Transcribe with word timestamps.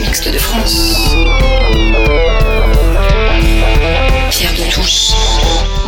Mixte 0.00 0.32
de 0.32 0.38
France. 0.38 0.96
Pierre 4.30 4.52
de 4.54 4.72
Touche. 4.72 5.10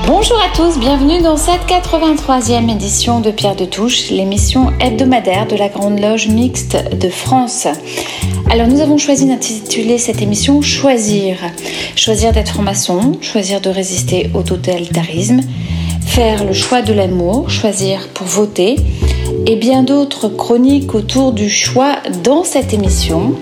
Bonjour 0.07 0.39
à 0.39 0.55
tous, 0.55 0.79
bienvenue 0.79 1.23
dans 1.23 1.39
cette 1.39 1.63
83e 1.67 2.71
édition 2.71 3.21
de 3.21 3.31
Pierre 3.31 3.57
de 3.57 3.65
Touche, 3.65 4.11
l'émission 4.11 4.73
hebdomadaire 4.79 5.47
de 5.47 5.57
la 5.57 5.71
Grande 5.71 5.99
Loge 6.01 6.29
Mixte 6.29 6.77
de 6.95 7.09
France. 7.09 7.67
Alors 8.51 8.67
nous 8.67 8.81
avons 8.81 8.99
choisi 8.99 9.27
d'intituler 9.27 9.97
cette 9.97 10.21
émission 10.21 10.61
Choisir. 10.61 11.39
Choisir 11.97 12.33
d'être 12.33 12.53
franc-maçon, 12.53 13.19
choisir 13.23 13.63
de 13.63 13.71
résister 13.71 14.31
au 14.35 14.43
totalitarisme, 14.43 15.41
faire 16.05 16.45
le 16.45 16.53
choix 16.53 16.83
de 16.83 16.93
l'amour, 16.93 17.49
choisir 17.49 18.09
pour 18.09 18.27
voter 18.27 18.77
et 19.47 19.57
bien 19.57 19.83
d'autres 19.83 20.29
chroniques 20.29 20.95
autour 20.95 21.33
du 21.33 21.49
choix 21.49 21.97
dans 22.23 22.45
cette 22.45 22.73
émission. 22.73 23.35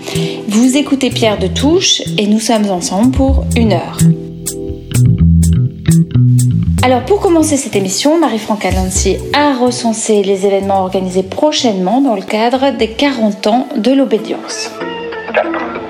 Vous 0.48 0.76
écoutez 0.76 1.10
Pierre 1.10 1.38
de 1.38 1.46
Touche 1.46 2.02
et 2.18 2.26
nous 2.26 2.40
sommes 2.40 2.70
ensemble 2.70 3.12
pour 3.12 3.44
une 3.56 3.72
heure. 3.72 3.98
Alors 6.82 7.04
pour 7.04 7.20
commencer 7.20 7.56
cette 7.56 7.76
émission, 7.76 8.18
Marie-Franck 8.18 8.64
Alancy 8.64 9.16
a 9.32 9.54
recensé 9.54 10.22
les 10.22 10.46
événements 10.46 10.80
organisés 10.80 11.22
prochainement 11.22 12.00
dans 12.00 12.16
le 12.16 12.22
cadre 12.22 12.76
des 12.76 12.88
40 12.88 13.46
ans 13.46 13.68
de 13.76 13.92
l'obédience. 13.92 14.70
4, 15.34 15.81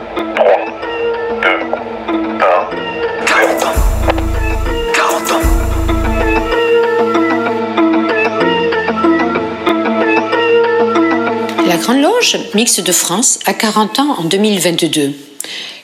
Loge 12.23 12.39
Mixte 12.55 12.81
de 12.83 12.93
France 12.93 13.41
a 13.47 13.53
40 13.53 13.99
ans 13.99 14.17
en 14.21 14.23
2022. 14.23 15.13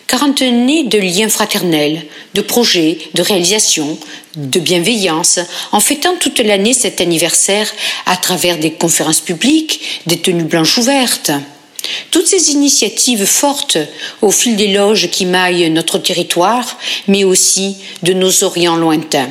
40 0.06 0.42
années 0.42 0.84
de 0.84 0.96
liens 0.96 1.28
fraternels, 1.28 2.06
de 2.34 2.40
projets, 2.42 2.98
de 3.14 3.22
réalisations, 3.22 3.98
de 4.36 4.60
bienveillance, 4.60 5.40
en 5.72 5.80
fêtant 5.80 6.14
toute 6.20 6.38
l'année 6.38 6.74
cet 6.74 7.00
anniversaire 7.00 7.68
à 8.06 8.16
travers 8.16 8.56
des 8.56 8.70
conférences 8.70 9.20
publiques, 9.20 9.80
des 10.06 10.20
tenues 10.20 10.44
blanches 10.44 10.78
ouvertes. 10.78 11.32
Toutes 12.12 12.28
ces 12.28 12.52
initiatives 12.52 13.26
fortes 13.26 13.78
au 14.22 14.30
fil 14.30 14.54
des 14.54 14.68
loges 14.68 15.10
qui 15.10 15.26
maillent 15.26 15.68
notre 15.70 15.98
territoire, 15.98 16.78
mais 17.08 17.24
aussi 17.24 17.78
de 18.04 18.12
nos 18.12 18.44
Orients 18.44 18.76
lointains. 18.76 19.30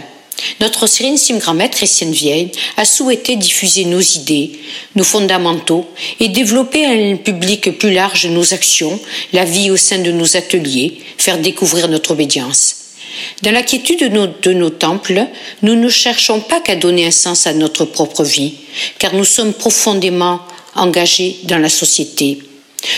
Notre 0.60 0.88
sérénissime 0.88 1.40
grand-maître 1.40 1.78
Christiane 1.78 2.12
Vieille 2.12 2.52
a 2.78 2.86
souhaité 2.86 3.36
diffuser 3.36 3.86
nos 3.86 4.02
idées, 4.02 4.52
nos 4.96 5.04
fondamentaux 5.04 5.86
et 6.20 6.30
développer 6.30 6.86
à 6.86 6.92
un 6.92 7.16
public 7.16 7.78
plus 7.78 7.92
large 7.92 8.28
nos 8.28 8.54
actions, 8.54 9.00
la 9.34 9.46
vie 9.46 9.72
au 9.72 9.78
sein 9.78 10.00
de 10.00 10.12
nos 10.12 10.38
ateliers, 10.38 11.00
faire 11.18 11.40
découvrir 11.40 11.88
notre 11.88 12.12
obédience. 12.12 12.76
Dans 13.42 13.52
la 13.52 13.64
quiétude 13.64 14.00
de 14.00 14.08
nos, 14.08 14.28
de 14.28 14.54
nos 14.54 14.70
temples, 14.70 15.26
nous 15.64 15.76
ne 15.76 15.90
cherchons 15.90 16.40
pas 16.40 16.62
qu'à 16.62 16.76
donner 16.76 17.08
un 17.08 17.12
sens 17.12 17.48
à 17.48 17.54
notre 17.54 17.86
propre 17.86 18.24
vie, 18.24 18.54
car 19.00 19.14
nous 19.16 19.26
sommes 19.26 19.54
profondément 19.54 20.42
engagés 20.76 21.38
dans 21.44 21.58
la 21.58 21.70
société. 21.70 22.40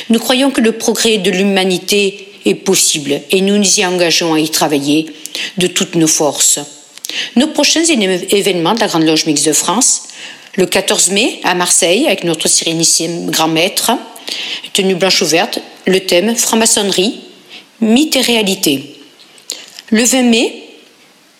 Nous 0.09 0.20
croyons 0.20 0.52
que 0.52 0.62
le 0.62 0.74
progrès 0.74 1.18
de 1.20 1.31
l'humanité 1.31 2.28
est 2.46 2.56
possible 2.56 3.22
et 3.31 3.42
nous 3.42 3.58
nous 3.58 3.80
y 3.80 3.86
engageons 3.86 4.34
à 4.34 4.40
y 4.40 4.50
travailler 4.50 5.08
de 5.58 5.68
toutes 5.68 5.96
nos 5.96 6.08
forces. 6.08 6.59
Nos 7.36 7.48
prochains 7.48 7.84
événements 7.84 8.74
de 8.74 8.80
la 8.80 8.88
Grande 8.88 9.06
Loge 9.06 9.26
Mixte 9.26 9.48
de 9.48 9.54
France, 9.54 10.04
le 10.56 10.66
14 10.66 11.12
mai 11.12 11.40
à 11.44 11.56
Marseille 11.56 12.06
avec 12.08 12.24
notre 12.24 12.48
sérénissime 12.48 13.30
grand 13.30 13.48
maître, 13.48 13.92
tenue 14.74 14.96
blanche 14.96 15.22
ouverte, 15.22 15.60
le 15.86 16.00
thème 16.02 16.36
franc-maçonnerie, 16.36 17.22
mythe 17.81 18.16
et 18.16 18.22
réalité. 18.22 18.96
Le 19.90 20.03
20 20.03 20.24
mai, 20.24 20.64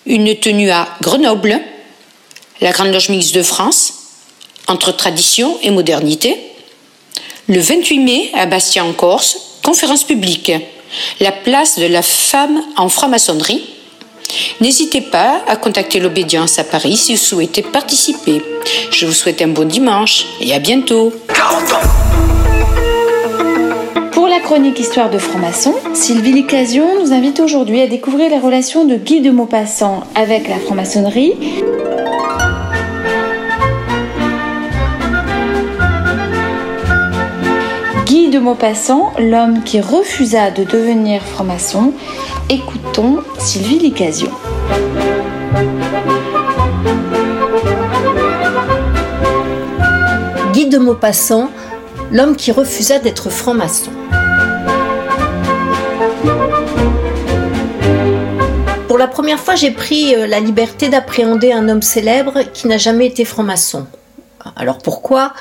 une 0.06 0.35
tenue 0.35 0.72
à 0.72 0.88
Grenoble, 1.02 1.59
la 2.62 2.72
Grande 2.72 2.94
Loge 2.94 3.09
Mixte 3.09 3.35
de 3.35 3.44
France, 3.44 3.94
entre 4.68 4.91
tradition 4.91 5.58
et 5.62 5.72
modernité. 5.72 6.38
Le 7.47 7.59
28 7.59 8.00
mai 8.00 8.29
à 8.34 8.46
Bastia 8.46 8.85
en 8.85 8.94
Corse, 8.94 9.38
conférence 9.63 10.03
publique, 10.03 10.52
la 11.19 11.31
place 11.31 11.78
de 11.79 11.85
la 11.85 12.02
femme 12.02 12.62
en 12.78 12.90
franc-maçonnerie. 12.90 13.63
N'hésitez 14.62 15.01
pas 15.01 15.41
à 15.47 15.56
contacter 15.56 16.00
l'Obédience 16.00 16.59
à 16.59 16.63
Paris 16.63 16.97
si 16.97 17.13
vous 17.13 17.19
souhaitez 17.19 17.62
participer. 17.62 18.41
Je 18.91 19.06
vous 19.06 19.13
souhaite 19.13 19.41
un 19.41 19.47
bon 19.47 19.67
dimanche 19.67 20.25
et 20.41 20.53
à 20.53 20.59
bientôt. 20.59 21.13
40 21.34 21.73
ans. 21.73 22.09
Pour 24.12 24.28
la 24.28 24.40
chronique 24.40 24.79
Histoire 24.79 25.09
de 25.09 25.17
franc-maçon, 25.17 25.73
Sylvie 25.94 26.34
Licasion 26.34 27.01
nous 27.01 27.13
invite 27.13 27.40
aujourd'hui 27.40 27.81
à 27.81 27.88
découvrir 27.88 28.29
les 28.29 28.38
relations 28.38 28.85
de 28.85 28.95
Guy 28.95 29.22
de 29.22 29.31
Maupassant 29.31 30.03
avec 30.16 30.47
la 30.47 30.59
franc-maçonnerie. 30.59 31.34
Guy 38.06 38.29
de 38.29 38.40
Maupassant, 38.40 39.13
l'homme 39.17 39.63
qui 39.63 39.79
refusa 39.79 40.51
de 40.51 40.63
devenir 40.63 41.22
franc-maçon. 41.22 41.94
Écoutons 42.51 43.19
Sylvie 43.37 43.77
Licasion. 43.77 44.31
Guy 50.51 50.67
de 50.67 50.79
Maupassant, 50.79 51.51
l'homme 52.11 52.35
qui 52.35 52.51
refusa 52.51 52.97
d'être 52.97 53.29
franc-maçon. 53.29 53.91
Pour 58.87 58.97
la 58.97 59.07
première 59.07 59.39
fois, 59.39 59.53
j'ai 59.53 59.69
pris 59.69 60.16
euh, 60.16 60.25
la 60.25 60.39
liberté 60.39 60.89
d'appréhender 60.89 61.51
un 61.51 61.69
homme 61.69 61.83
célèbre 61.83 62.39
qui 62.51 62.67
n'a 62.67 62.77
jamais 62.77 63.05
été 63.05 63.25
franc-maçon. 63.25 63.85
Alors 64.55 64.79
pourquoi? 64.79 65.33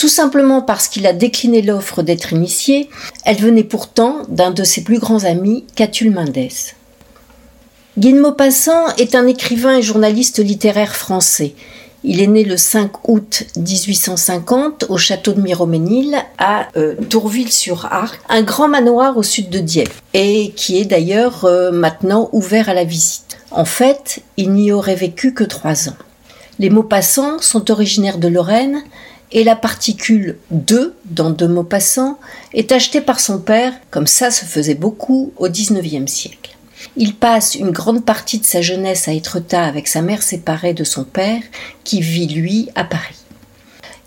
Tout 0.00 0.08
simplement 0.08 0.62
parce 0.62 0.88
qu'il 0.88 1.06
a 1.06 1.12
décliné 1.12 1.60
l'offre 1.60 2.00
d'être 2.00 2.32
initié. 2.32 2.88
Elle 3.26 3.36
venait 3.36 3.64
pourtant 3.64 4.22
d'un 4.30 4.50
de 4.50 4.64
ses 4.64 4.82
plus 4.82 4.98
grands 4.98 5.24
amis, 5.24 5.66
Catulle 5.76 6.10
Mendès. 6.10 6.74
Guy 7.98 8.14
Maupassant 8.14 8.96
est 8.96 9.14
un 9.14 9.26
écrivain 9.26 9.76
et 9.76 9.82
journaliste 9.82 10.42
littéraire 10.42 10.96
français. 10.96 11.52
Il 12.02 12.22
est 12.22 12.28
né 12.28 12.44
le 12.44 12.56
5 12.56 13.10
août 13.10 13.44
1850 13.56 14.86
au 14.88 14.96
château 14.96 15.34
de 15.34 15.42
Miroménil 15.42 16.16
à 16.38 16.68
euh, 16.78 16.94
Tourville-sur-Arc, 17.10 18.22
un 18.30 18.40
grand 18.40 18.68
manoir 18.68 19.18
au 19.18 19.22
sud 19.22 19.50
de 19.50 19.58
Dieppe, 19.58 19.92
et 20.14 20.54
qui 20.56 20.78
est 20.78 20.86
d'ailleurs 20.86 21.44
euh, 21.44 21.72
maintenant 21.72 22.30
ouvert 22.32 22.70
à 22.70 22.74
la 22.74 22.84
visite. 22.84 23.36
En 23.50 23.66
fait, 23.66 24.22
il 24.38 24.52
n'y 24.52 24.72
aurait 24.72 24.94
vécu 24.94 25.34
que 25.34 25.44
trois 25.44 25.90
ans. 25.90 25.96
Les 26.58 26.70
Maupassants 26.70 27.38
sont 27.42 27.70
originaires 27.70 28.18
de 28.18 28.28
Lorraine 28.28 28.82
et 29.32 29.44
la 29.44 29.56
particule 29.56 30.38
de 30.50 30.94
dans 31.04 31.30
de 31.30 31.46
Maupassant 31.46 32.18
est 32.52 32.72
achetée 32.72 33.00
par 33.00 33.20
son 33.20 33.38
père, 33.38 33.72
comme 33.90 34.06
ça 34.06 34.30
se 34.30 34.44
faisait 34.44 34.74
beaucoup 34.74 35.32
au 35.36 35.48
XIXe 35.48 36.10
siècle. 36.10 36.56
Il 36.96 37.14
passe 37.14 37.54
une 37.54 37.70
grande 37.70 38.04
partie 38.04 38.38
de 38.38 38.44
sa 38.44 38.62
jeunesse 38.62 39.06
à 39.06 39.12
Étretat 39.12 39.64
avec 39.64 39.86
sa 39.86 40.02
mère 40.02 40.22
séparée 40.22 40.74
de 40.74 40.84
son 40.84 41.04
père, 41.04 41.42
qui 41.84 42.00
vit 42.00 42.26
lui 42.26 42.68
à 42.74 42.84
Paris. 42.84 43.16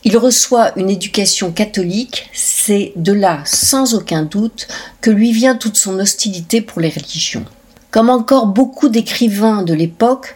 Il 0.06 0.18
reçoit 0.18 0.78
une 0.78 0.90
éducation 0.90 1.52
catholique, 1.54 2.30
c'est 2.34 2.92
de 2.98 3.14
là, 3.14 3.42
sans 3.46 3.94
aucun 3.94 4.24
doute, 4.24 4.68
que 5.00 5.12
lui 5.12 5.32
vient 5.32 5.56
toute 5.56 5.78
son 5.78 5.98
hostilité 5.98 6.60
pour 6.60 6.82
les 6.82 6.90
religions. 6.90 7.46
Comme 7.90 8.10
encore 8.10 8.48
beaucoup 8.48 8.90
d'écrivains 8.90 9.62
de 9.62 9.74
l'époque, 9.74 10.36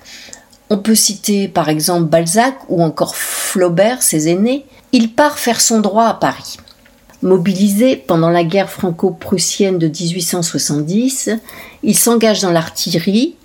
on 0.69 0.77
peut 0.77 0.95
citer 0.95 1.47
par 1.47 1.67
exemple 1.67 2.05
Balzac 2.05 2.55
ou 2.69 2.81
encore 2.81 3.15
Flaubert, 3.15 4.01
ses 4.01 4.29
aînés, 4.29 4.65
il 4.91 5.13
part 5.13 5.39
faire 5.39 5.61
son 5.61 5.79
droit 5.79 6.05
à 6.05 6.13
Paris. 6.13 6.57
Mobilisé 7.21 7.95
pendant 7.95 8.29
la 8.29 8.43
guerre 8.43 8.69
franco-prussienne 8.69 9.79
de 9.79 9.87
1870, 9.87 11.31
il 11.83 11.97
s'engage 11.97 12.41
dans 12.41 12.51
l'artillerie, 12.51 13.35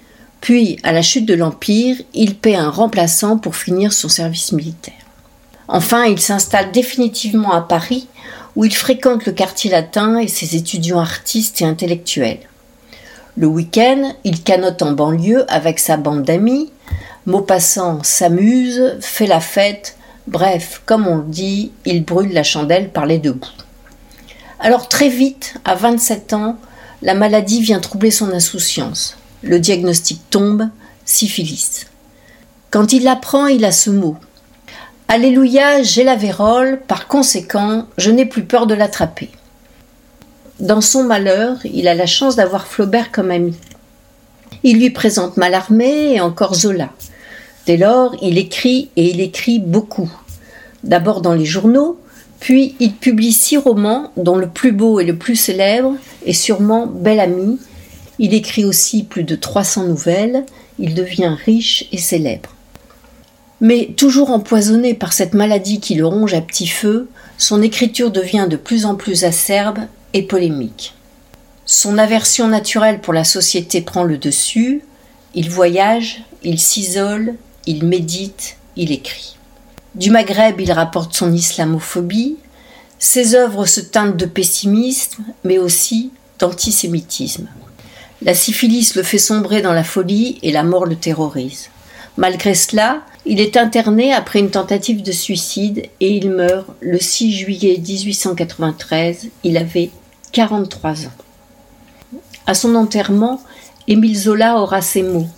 puis, 0.43 0.77
à 0.83 0.91
la 0.91 1.03
chute 1.03 1.25
de 1.25 1.35
l'Empire, 1.35 1.97
il 2.15 2.35
paie 2.35 2.56
un 2.56 2.69
remplaçant 2.69 3.39
pour 3.39 3.55
finir 3.55 3.93
son 3.93 4.09
service 4.09 4.50
militaire. 4.50 4.94
Enfin, 5.69 6.05
il 6.06 6.19
s'installe 6.19 6.73
définitivement 6.73 7.53
à 7.53 7.61
Paris, 7.61 8.09
où 8.56 8.65
il 8.65 8.75
fréquente 8.75 9.25
le 9.25 9.33
quartier 9.33 9.71
latin 9.71 10.19
et 10.19 10.27
ses 10.27 10.56
étudiants 10.56 10.99
artistes 10.99 11.61
et 11.61 11.65
intellectuels. 11.65 12.41
Le 13.37 13.47
week-end, 13.47 14.15
il 14.25 14.43
canote 14.43 14.83
en 14.83 14.93
banlieue 14.93 15.50
avec 15.50 15.79
sa 15.79 15.97
bande 15.97 16.25
d'amis. 16.25 16.73
Maupassant 17.25 18.03
s'amuse, 18.03 18.97
fait 19.00 19.29
la 19.29 19.41
fête, 19.41 19.97
bref, 20.27 20.83
comme 20.87 21.07
on 21.07 21.17
le 21.17 21.25
dit, 21.29 21.73
il 21.85 22.05
brûle 22.05 22.33
la 22.33 22.43
chandelle 22.43 22.91
par 22.91 23.07
les 23.07 23.19
deux 23.19 23.33
bouts. 23.33 23.49
Alors 24.61 24.89
très 24.89 25.09
vite, 25.09 25.55
à 25.65 25.75
27 25.75 26.33
ans, 26.35 26.57
la 27.03 27.15
maladie 27.15 27.61
vient 27.63 27.81
troubler 27.81 28.11
son 28.11 28.31
insouciance. 28.33 29.17
Le 29.43 29.59
diagnostic 29.59 30.21
tombe, 30.31 30.69
syphilis. 31.05 31.87
Quand 32.71 32.93
il 32.93 33.03
l'apprend, 33.05 33.47
il 33.49 33.65
a 33.65 33.73
ce 33.73 33.91
mot. 33.91 34.17
Alléluia, 35.09 35.83
j'ai 35.83 36.05
la 36.05 36.17
vérole, 36.17 36.81
par 36.87 37.09
conséquent, 37.09 37.87
je 37.99 38.11
n'ai 38.11 38.25
plus 38.25 38.45
peur 38.45 38.67
de 38.67 38.75
l'attraper. 38.75 39.31
dans 40.61 40.81
son 40.81 41.03
malheur, 41.03 41.59
il 41.65 41.89
a 41.89 41.95
la 41.95 42.07
chance 42.07 42.37
d'avoir 42.37 42.69
Flaubert 42.69 43.11
comme 43.11 43.33
ami. 43.33 43.57
Il 44.63 44.79
lui 44.79 44.91
présente 44.91 45.37
Mallarmé 45.37 46.15
et 46.15 46.21
encore 46.21 46.55
Zola. 46.55 46.91
Dès 47.67 47.76
lors, 47.76 48.17
il 48.23 48.38
écrit 48.38 48.91
et 48.97 49.11
il 49.11 49.20
écrit 49.20 49.59
beaucoup. 49.59 50.11
D'abord 50.82 51.20
dans 51.20 51.35
les 51.35 51.44
journaux, 51.44 51.99
puis 52.41 52.75
il 52.81 52.94
publie 52.94 53.32
six 53.32 53.56
romans, 53.56 54.11
dont 54.17 54.37
le 54.37 54.49
plus 54.49 54.73
beau 54.73 54.99
et 54.99 55.05
le 55.05 55.17
plus 55.17 55.37
célèbre 55.37 55.94
est 56.26 56.32
sûrement 56.32 56.87
Bel 56.87 57.20
Ami. 57.20 57.61
Il 58.19 58.35
écrit 58.35 58.64
aussi 58.64 59.05
plus 59.05 59.23
de 59.23 59.37
300 59.37 59.85
nouvelles. 59.85 60.44
Il 60.81 60.94
devient 60.94 61.37
riche 61.44 61.85
et 61.93 61.99
célèbre. 61.99 62.50
Mais 63.61 63.91
toujours 63.97 64.32
empoisonné 64.32 64.93
par 64.93 65.12
cette 65.12 65.35
maladie 65.35 65.79
qui 65.79 65.94
le 65.94 66.05
ronge 66.05 66.35
à 66.35 66.41
petit 66.41 66.67
feu, 66.67 67.08
son 67.38 67.62
écriture 67.62 68.11
devient 68.11 68.49
de 68.50 68.56
plus 68.56 68.87
en 68.87 68.97
plus 68.97 69.23
acerbe 69.23 69.79
et 70.12 70.23
polémique. 70.23 70.94
Son 71.65 71.97
aversion 71.97 72.49
naturelle 72.49 73.00
pour 73.00 73.12
la 73.12 73.23
société 73.23 73.82
prend 73.82 74.03
le 74.03 74.19
dessus, 74.19 74.82
il 75.37 75.49
voyage, 75.49 76.25
il 76.43 76.58
s'isole, 76.58 77.37
il 77.67 77.85
médite, 77.85 78.56
il 78.76 78.93
écrit. 78.93 79.37
Du 79.94 80.11
Maghreb, 80.11 80.61
il 80.61 80.73
rapporte 80.73 81.14
son 81.14 81.32
islamophobie, 81.32 82.37
ses 82.99 83.35
œuvres 83.35 83.67
se 83.67 83.81
teintent 83.81 84.17
de 84.17 84.26
pessimisme, 84.26 85.25
mais 85.44 85.59
aussi 85.59 86.12
d'antisémitisme. 86.38 87.49
La 88.23 88.35
syphilis 88.35 88.94
le 88.94 89.03
fait 89.03 89.19
sombrer 89.19 89.62
dans 89.62 89.73
la 89.73 89.85
folie 89.85 90.38
et 90.43 90.53
la 90.53 90.62
mort 90.62 90.87
le 90.87 90.97
terrorise. 90.97 91.69
Malgré 92.17 92.55
cela, 92.55 93.03
il 93.26 93.41
est 93.41 93.56
interné 93.56 94.12
après 94.12 94.38
une 94.38 94.50
tentative 94.50 95.03
de 95.03 95.12
suicide 95.12 95.88
et 96.00 96.17
il 96.17 96.31
meurt 96.31 96.67
le 96.81 96.99
6 96.99 97.32
juillet 97.32 97.82
1893. 97.85 99.29
Il 99.44 99.56
avait 99.56 99.91
43 100.32 101.06
ans. 101.06 102.19
À 102.47 102.55
son 102.55 102.75
enterrement, 102.75 103.41
Émile 103.88 104.17
Zola 104.17 104.58
aura 104.58 104.81
ces 104.81 105.03
mots. 105.03 105.29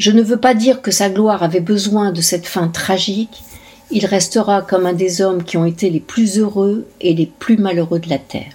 Je 0.00 0.12
ne 0.12 0.22
veux 0.22 0.38
pas 0.38 0.54
dire 0.54 0.80
que 0.80 0.90
sa 0.90 1.10
gloire 1.10 1.42
avait 1.42 1.60
besoin 1.60 2.10
de 2.10 2.22
cette 2.22 2.46
fin 2.46 2.68
tragique, 2.68 3.42
il 3.90 4.06
restera 4.06 4.62
comme 4.62 4.86
un 4.86 4.94
des 4.94 5.20
hommes 5.20 5.44
qui 5.44 5.58
ont 5.58 5.66
été 5.66 5.90
les 5.90 6.00
plus 6.00 6.38
heureux 6.38 6.86
et 7.02 7.12
les 7.12 7.26
plus 7.26 7.58
malheureux 7.58 7.98
de 7.98 8.08
la 8.08 8.16
Terre. 8.16 8.54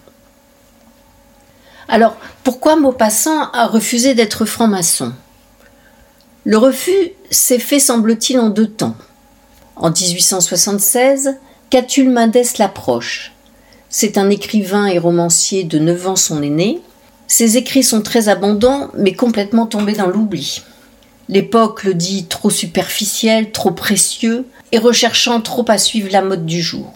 Alors, 1.87 2.17
pourquoi 2.43 2.77
Maupassant 2.77 3.51
a 3.51 3.67
refusé 3.67 4.15
d'être 4.15 4.45
franc-maçon? 4.45 5.13
Le 6.45 6.57
refus 6.57 7.11
s'est 7.29 7.59
fait, 7.59 7.79
semble-t-il, 7.79 8.39
en 8.39 8.49
deux 8.49 8.65
temps. 8.65 8.95
En 9.75 9.91
1876, 9.91 11.35
Catulle 11.69 12.09
Mendès 12.09 12.57
l'approche. 12.57 13.33
C'est 13.91 14.17
un 14.17 14.31
écrivain 14.31 14.87
et 14.87 14.97
romancier 14.97 15.63
de 15.63 15.77
9 15.77 16.07
ans 16.07 16.15
son 16.15 16.41
aîné, 16.41 16.81
ses 17.27 17.57
écrits 17.57 17.83
sont 17.83 18.01
très 18.01 18.29
abondants, 18.29 18.89
mais 18.97 19.13
complètement 19.13 19.67
tombés 19.67 19.93
dans 19.93 20.07
l'oubli. 20.07 20.63
L'époque 21.27 21.83
le 21.83 21.93
dit 21.93 22.25
trop 22.25 22.49
superficiel, 22.49 23.51
trop 23.51 23.71
précieux, 23.71 24.45
et 24.71 24.77
recherchant 24.77 25.41
trop 25.41 25.65
à 25.67 25.77
suivre 25.77 26.11
la 26.11 26.21
mode 26.21 26.45
du 26.45 26.61
jour. 26.61 26.93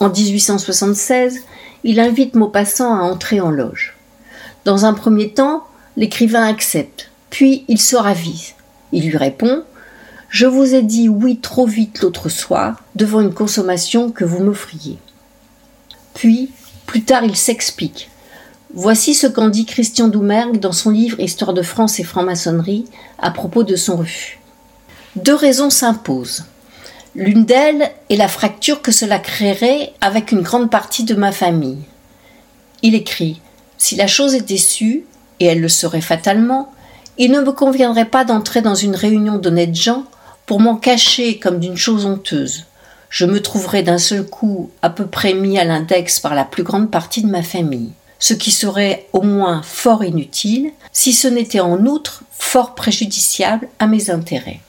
En 0.00 0.08
1876, 0.08 1.40
il 1.84 2.00
invite 2.00 2.34
Maupassant 2.34 2.94
à 2.94 3.02
entrer 3.02 3.40
en 3.40 3.50
loge. 3.50 3.96
Dans 4.64 4.86
un 4.86 4.94
premier 4.94 5.32
temps, 5.32 5.64
l'écrivain 5.96 6.46
accepte, 6.46 7.10
puis 7.28 7.64
il 7.68 7.80
se 7.80 7.96
ravise. 7.96 8.54
Il 8.92 9.08
lui 9.08 9.16
répond 9.16 9.64
Je 10.30 10.46
vous 10.46 10.74
ai 10.74 10.82
dit 10.82 11.08
oui 11.08 11.38
trop 11.38 11.66
vite 11.66 12.00
l'autre 12.00 12.28
soir, 12.28 12.82
devant 12.94 13.20
une 13.20 13.34
consommation 13.34 14.10
que 14.10 14.24
vous 14.24 14.42
m'offriez. 14.42 14.98
Puis, 16.14 16.50
plus 16.86 17.04
tard, 17.04 17.24
il 17.24 17.36
s'explique. 17.36 18.08
Voici 18.76 19.14
ce 19.14 19.28
qu'en 19.28 19.50
dit 19.50 19.66
Christian 19.66 20.08
Doumergue 20.08 20.58
dans 20.58 20.72
son 20.72 20.90
livre 20.90 21.20
Histoire 21.20 21.54
de 21.54 21.62
France 21.62 22.00
et 22.00 22.02
franc-maçonnerie 22.02 22.86
à 23.20 23.30
propos 23.30 23.62
de 23.62 23.76
son 23.76 23.98
refus. 23.98 24.40
Deux 25.14 25.36
raisons 25.36 25.70
s'imposent. 25.70 26.46
L'une 27.14 27.44
d'elles 27.44 27.92
est 28.10 28.16
la 28.16 28.26
fracture 28.26 28.82
que 28.82 28.90
cela 28.90 29.20
créerait 29.20 29.92
avec 30.00 30.32
une 30.32 30.42
grande 30.42 30.72
partie 30.72 31.04
de 31.04 31.14
ma 31.14 31.30
famille. 31.30 31.78
Il 32.82 32.96
écrit 32.96 33.40
Si 33.78 33.94
la 33.94 34.08
chose 34.08 34.34
était 34.34 34.56
sue, 34.56 35.04
et 35.38 35.46
elle 35.46 35.60
le 35.60 35.68
serait 35.68 36.00
fatalement, 36.00 36.72
il 37.16 37.30
ne 37.30 37.42
me 37.42 37.52
conviendrait 37.52 38.06
pas 38.06 38.24
d'entrer 38.24 38.60
dans 38.60 38.74
une 38.74 38.96
réunion 38.96 39.38
d'honnêtes 39.38 39.76
gens 39.76 40.02
pour 40.46 40.58
m'en 40.58 40.74
cacher 40.74 41.38
comme 41.38 41.60
d'une 41.60 41.76
chose 41.76 42.06
honteuse. 42.06 42.64
Je 43.08 43.24
me 43.24 43.40
trouverais 43.40 43.84
d'un 43.84 43.98
seul 43.98 44.26
coup 44.26 44.68
à 44.82 44.90
peu 44.90 45.06
près 45.06 45.32
mis 45.32 45.60
à 45.60 45.64
l'index 45.64 46.18
par 46.18 46.34
la 46.34 46.44
plus 46.44 46.64
grande 46.64 46.90
partie 46.90 47.22
de 47.22 47.30
ma 47.30 47.44
famille 47.44 47.92
ce 48.18 48.34
qui 48.34 48.50
serait 48.50 49.06
au 49.12 49.22
moins 49.22 49.62
fort 49.62 50.04
inutile, 50.04 50.72
si 50.92 51.12
ce 51.12 51.28
n'était 51.28 51.60
en 51.60 51.84
outre 51.86 52.22
fort 52.30 52.74
préjudiciable 52.74 53.68
à 53.78 53.86
mes 53.86 54.10
intérêts. 54.10 54.60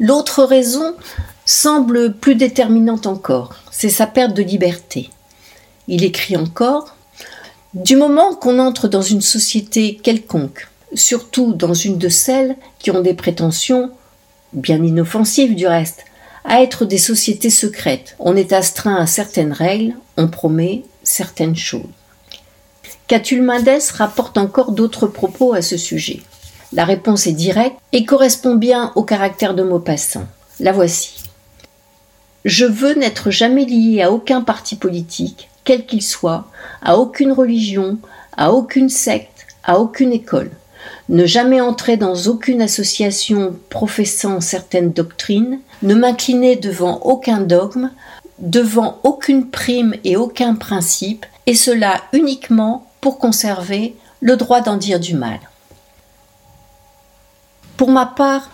L'autre 0.00 0.44
raison 0.44 0.94
semble 1.46 2.14
plus 2.14 2.34
déterminante 2.34 3.06
encore, 3.06 3.54
c'est 3.70 3.90
sa 3.90 4.06
perte 4.06 4.34
de 4.34 4.42
liberté. 4.42 5.10
Il 5.88 6.04
écrit 6.04 6.36
encore 6.36 6.96
Du 7.74 7.96
moment 7.96 8.34
qu'on 8.34 8.58
entre 8.58 8.88
dans 8.88 9.02
une 9.02 9.22
société 9.22 9.96
quelconque, 9.96 10.68
surtout 10.94 11.52
dans 11.52 11.74
une 11.74 11.98
de 11.98 12.08
celles 12.08 12.56
qui 12.78 12.90
ont 12.90 13.00
des 13.00 13.14
prétentions, 13.14 13.90
bien 14.52 14.82
inoffensives 14.82 15.54
du 15.54 15.66
reste, 15.66 16.04
à 16.44 16.62
être 16.62 16.84
des 16.84 16.98
sociétés 16.98 17.50
secrètes, 17.50 18.16
on 18.18 18.36
est 18.36 18.52
astreint 18.52 18.96
à 18.96 19.06
certaines 19.06 19.52
règles, 19.52 19.94
on 20.16 20.28
promet 20.28 20.82
certaines 21.04 21.56
choses. 21.56 21.82
Catulle 23.06 23.42
Mendès 23.42 23.90
rapporte 23.92 24.38
encore 24.38 24.72
d'autres 24.72 25.06
propos 25.06 25.52
à 25.52 25.62
ce 25.62 25.76
sujet? 25.76 26.22
La 26.72 26.84
réponse 26.84 27.26
est 27.26 27.32
directe 27.32 27.76
et 27.92 28.04
correspond 28.04 28.56
bien 28.56 28.92
au 28.96 29.04
caractère 29.04 29.54
de 29.54 29.62
Maupassant. 29.62 30.26
La 30.58 30.72
voici. 30.72 31.22
Je 32.44 32.64
veux 32.64 32.94
n'être 32.94 33.30
jamais 33.30 33.64
lié 33.64 34.02
à 34.02 34.10
aucun 34.10 34.42
parti 34.42 34.76
politique, 34.76 35.48
quel 35.64 35.86
qu'il 35.86 36.02
soit, 36.02 36.46
à 36.82 36.98
aucune 36.98 37.32
religion, 37.32 37.98
à 38.36 38.52
aucune 38.52 38.88
secte, 38.88 39.46
à 39.62 39.78
aucune 39.78 40.12
école. 40.12 40.50
Ne 41.08 41.26
jamais 41.26 41.60
entrer 41.60 41.96
dans 41.96 42.14
aucune 42.26 42.60
association 42.60 43.54
professant 43.70 44.40
certaines 44.40 44.92
doctrines, 44.92 45.60
ne 45.82 45.94
m'incliner 45.94 46.56
devant 46.56 47.00
aucun 47.02 47.40
dogme, 47.40 47.90
devant 48.38 48.98
aucune 49.04 49.50
prime 49.50 49.94
et 50.04 50.16
aucun 50.16 50.54
principe, 50.54 51.26
et 51.46 51.54
cela 51.54 52.02
uniquement 52.12 52.86
pour 53.00 53.18
conserver 53.18 53.94
le 54.20 54.36
droit 54.36 54.60
d'en 54.60 54.76
dire 54.76 55.00
du 55.00 55.14
mal. 55.14 55.38
Pour 57.76 57.90
ma 57.90 58.06
part, 58.06 58.50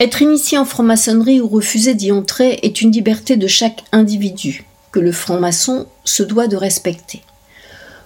être 0.00 0.22
initié 0.22 0.58
en 0.58 0.64
franc-maçonnerie 0.64 1.40
ou 1.40 1.48
refuser 1.48 1.94
d'y 1.94 2.12
entrer 2.12 2.58
est 2.62 2.82
une 2.82 2.92
liberté 2.92 3.36
de 3.36 3.46
chaque 3.46 3.84
individu 3.92 4.64
que 4.92 5.00
le 5.00 5.12
franc-maçon 5.12 5.86
se 6.04 6.22
doit 6.22 6.48
de 6.48 6.56
respecter. 6.56 7.22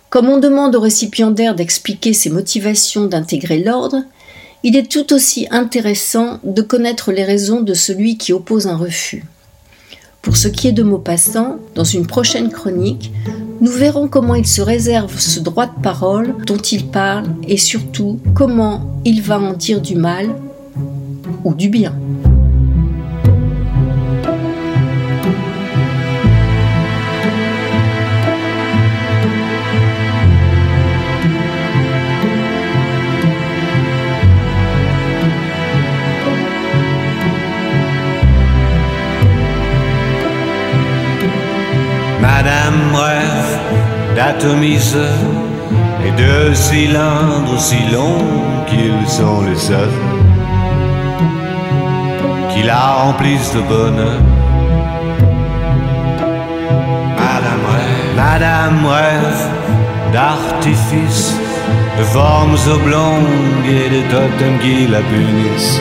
Comme 0.09 0.29
on 0.29 0.38
demande 0.38 0.75
au 0.75 0.81
récipiendaire 0.81 1.55
d'expliquer 1.55 2.12
ses 2.12 2.31
motivations 2.31 3.07
d'intégrer 3.07 3.59
l'ordre, 3.62 4.02
il 4.62 4.76
est 4.76 4.90
tout 4.90 5.12
aussi 5.12 5.47
intéressant 5.50 6.40
de 6.45 6.62
connaître 6.62 7.12
les 7.12 7.25
raisons 7.25 7.61
de 7.61 7.75
celui 7.75 8.19
qui 8.19 8.33
oppose 8.33 8.67
un 8.67 8.76
refus. 8.76 9.25
Pour 10.23 10.37
ce 10.37 10.49
qui 10.49 10.69
est 10.69 10.73
de 10.73 10.83
Maupassant, 10.83 11.57
dans 11.75 11.85
une 11.85 12.07
prochaine 12.07 12.50
chronique, 12.50 13.11
nous 13.62 13.71
verrons 13.71 14.07
comment 14.07 14.35
il 14.35 14.47
se 14.47 14.61
réserve 14.61 15.19
ce 15.19 15.41
droit 15.41 15.67
de 15.67 15.83
parole 15.83 16.35
dont 16.47 16.59
il 16.59 16.87
parle 16.87 17.27
et 17.49 17.57
surtout 17.57 18.19
comment 18.35 19.00
il 19.07 19.23
va 19.23 19.41
en 19.41 19.55
dire 19.55 19.81
du 19.81 19.95
mal 19.95 20.29
ou 21.45 21.55
du 21.55 21.71
bien. 21.71 21.95
Madame 42.33 42.95
rêve 42.95 43.59
d'atomiseurs 44.15 45.27
et 46.07 46.13
de 46.23 46.55
cylindres 46.55 47.55
aussi 47.57 47.81
longs 47.93 48.25
qu'ils 48.69 49.09
sont 49.09 49.43
les 49.49 49.57
seuls 49.69 49.99
qui 52.53 52.63
la 52.63 52.83
remplissent 53.03 53.53
de 53.53 53.63
bonheur. 53.73 54.21
Madame 57.21 57.65
rêve, 57.73 58.09
Madame 58.17 58.87
rêve 58.87 59.43
d'artifices, 60.13 61.35
de 61.99 62.05
formes 62.05 62.59
oblongues 62.77 63.69
et 63.69 63.89
de 63.97 64.03
totems 64.13 64.59
qui 64.63 64.87
la 64.87 65.01
punissent. 65.11 65.81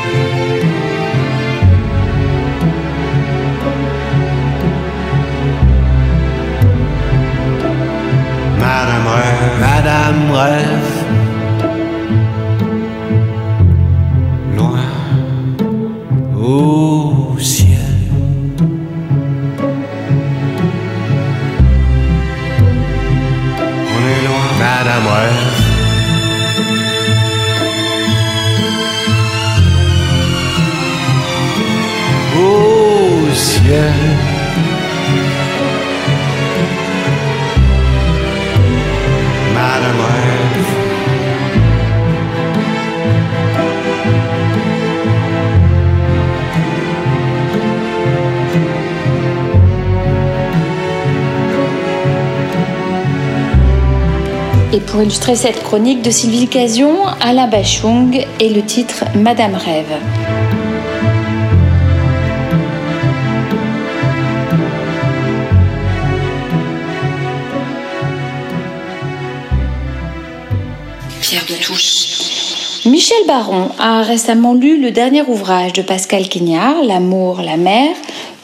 Madame 10.11 10.31
rêve, 10.33 11.00
Et 54.73 54.79
pour 54.79 55.01
illustrer 55.01 55.35
cette 55.35 55.63
chronique 55.63 56.01
de 56.01 56.09
Sylvie 56.09 56.47
Casion, 56.47 57.05
Alain 57.19 57.47
Bachung 57.47 58.25
et 58.39 58.49
le 58.49 58.61
titre 58.61 59.03
Madame 59.15 59.55
Rêve. 59.55 59.85
Pierre 71.21 71.45
de 71.49 71.61
Touche. 71.61 72.11
Michel 72.85 73.17
Baron 73.27 73.69
a 73.77 74.01
récemment 74.03 74.53
lu 74.53 74.81
le 74.81 74.91
dernier 74.91 75.21
ouvrage 75.21 75.73
de 75.73 75.81
Pascal 75.81 76.29
Quignard, 76.29 76.81
L'amour, 76.81 77.41
la 77.41 77.57
mer. 77.57 77.89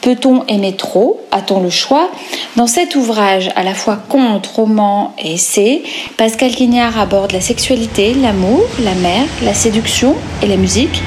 Peut-on 0.00 0.44
aimer 0.46 0.76
trop 0.76 1.20
A-t-on 1.32 1.60
le 1.60 1.70
choix 1.70 2.10
Dans 2.54 2.68
cet 2.68 2.94
ouvrage, 2.94 3.50
à 3.56 3.64
la 3.64 3.74
fois 3.74 3.96
conte, 3.96 4.46
roman 4.46 5.12
et 5.18 5.34
essai, 5.34 5.82
Pascal 6.16 6.52
Quignard 6.52 6.98
aborde 6.98 7.32
la 7.32 7.40
sexualité, 7.40 8.14
l'amour, 8.14 8.62
la 8.80 8.94
mer, 8.94 9.24
la 9.42 9.54
séduction 9.54 10.14
et 10.40 10.46
la 10.46 10.56
musique. 10.56 11.02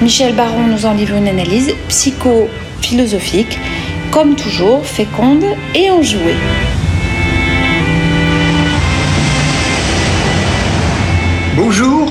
Michel 0.00 0.34
Baron 0.34 0.66
nous 0.66 0.86
en 0.86 0.92
livre 0.92 1.14
une 1.14 1.28
analyse 1.28 1.72
psycho-philosophique, 1.88 3.58
comme 4.10 4.34
toujours 4.34 4.84
féconde 4.84 5.44
et 5.76 5.90
enjouée. 5.90 6.34
Bonjour. 11.56 12.10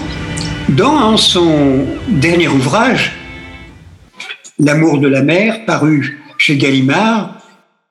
Dans 0.69 1.17
son 1.17 1.85
dernier 2.07 2.47
ouvrage, 2.47 3.11
L'amour 4.63 4.99
de 4.99 5.07
la 5.07 5.23
mer, 5.23 5.65
paru 5.65 6.20
chez 6.41 6.57
Gallimard, 6.57 7.37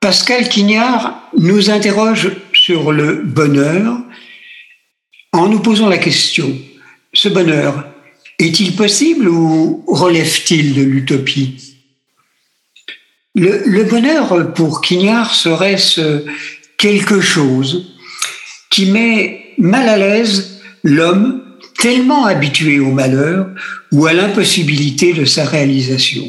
Pascal 0.00 0.48
Quignard 0.48 1.22
nous 1.38 1.70
interroge 1.70 2.32
sur 2.52 2.90
le 2.90 3.22
bonheur 3.22 3.98
en 5.32 5.46
nous 5.46 5.60
posant 5.60 5.88
la 5.88 5.98
question, 5.98 6.58
ce 7.12 7.28
bonheur, 7.28 7.86
est-il 8.40 8.74
possible 8.74 9.28
ou 9.28 9.84
relève-t-il 9.86 10.74
de 10.74 10.82
l'utopie? 10.82 11.76
Le, 13.36 13.84
bonheur 13.84 14.52
pour 14.52 14.80
Quignard 14.80 15.32
serait-ce 15.32 16.24
quelque 16.76 17.20
chose 17.20 17.94
qui 18.68 18.86
met 18.86 19.54
mal 19.58 19.88
à 19.88 19.96
l'aise 19.96 20.60
l'homme 20.82 21.40
tellement 21.78 22.24
habitué 22.24 22.80
au 22.80 22.90
malheur 22.90 23.46
ou 23.92 24.06
à 24.06 24.12
l'impossibilité 24.12 25.12
de 25.12 25.24
sa 25.24 25.44
réalisation. 25.44 26.28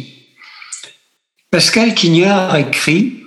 Pascal 1.52 1.94
Quignard 1.94 2.56
écrit 2.56 3.26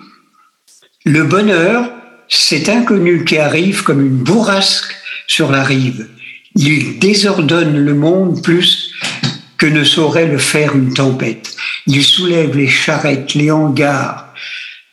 Le 1.04 1.24
bonheur, 1.24 1.92
cet 2.26 2.70
inconnu 2.70 3.22
qui 3.26 3.36
arrive 3.36 3.82
comme 3.82 4.00
une 4.00 4.16
bourrasque 4.16 4.94
sur 5.26 5.50
la 5.50 5.62
rive. 5.62 6.08
Il 6.56 6.98
désordonne 6.98 7.76
le 7.76 7.92
monde 7.92 8.42
plus 8.42 8.94
que 9.58 9.66
ne 9.66 9.84
saurait 9.84 10.26
le 10.26 10.38
faire 10.38 10.74
une 10.74 10.94
tempête. 10.94 11.54
Il 11.86 12.02
soulève 12.02 12.56
les 12.56 12.66
charrettes, 12.66 13.34
les 13.34 13.50
hangars. 13.50 14.32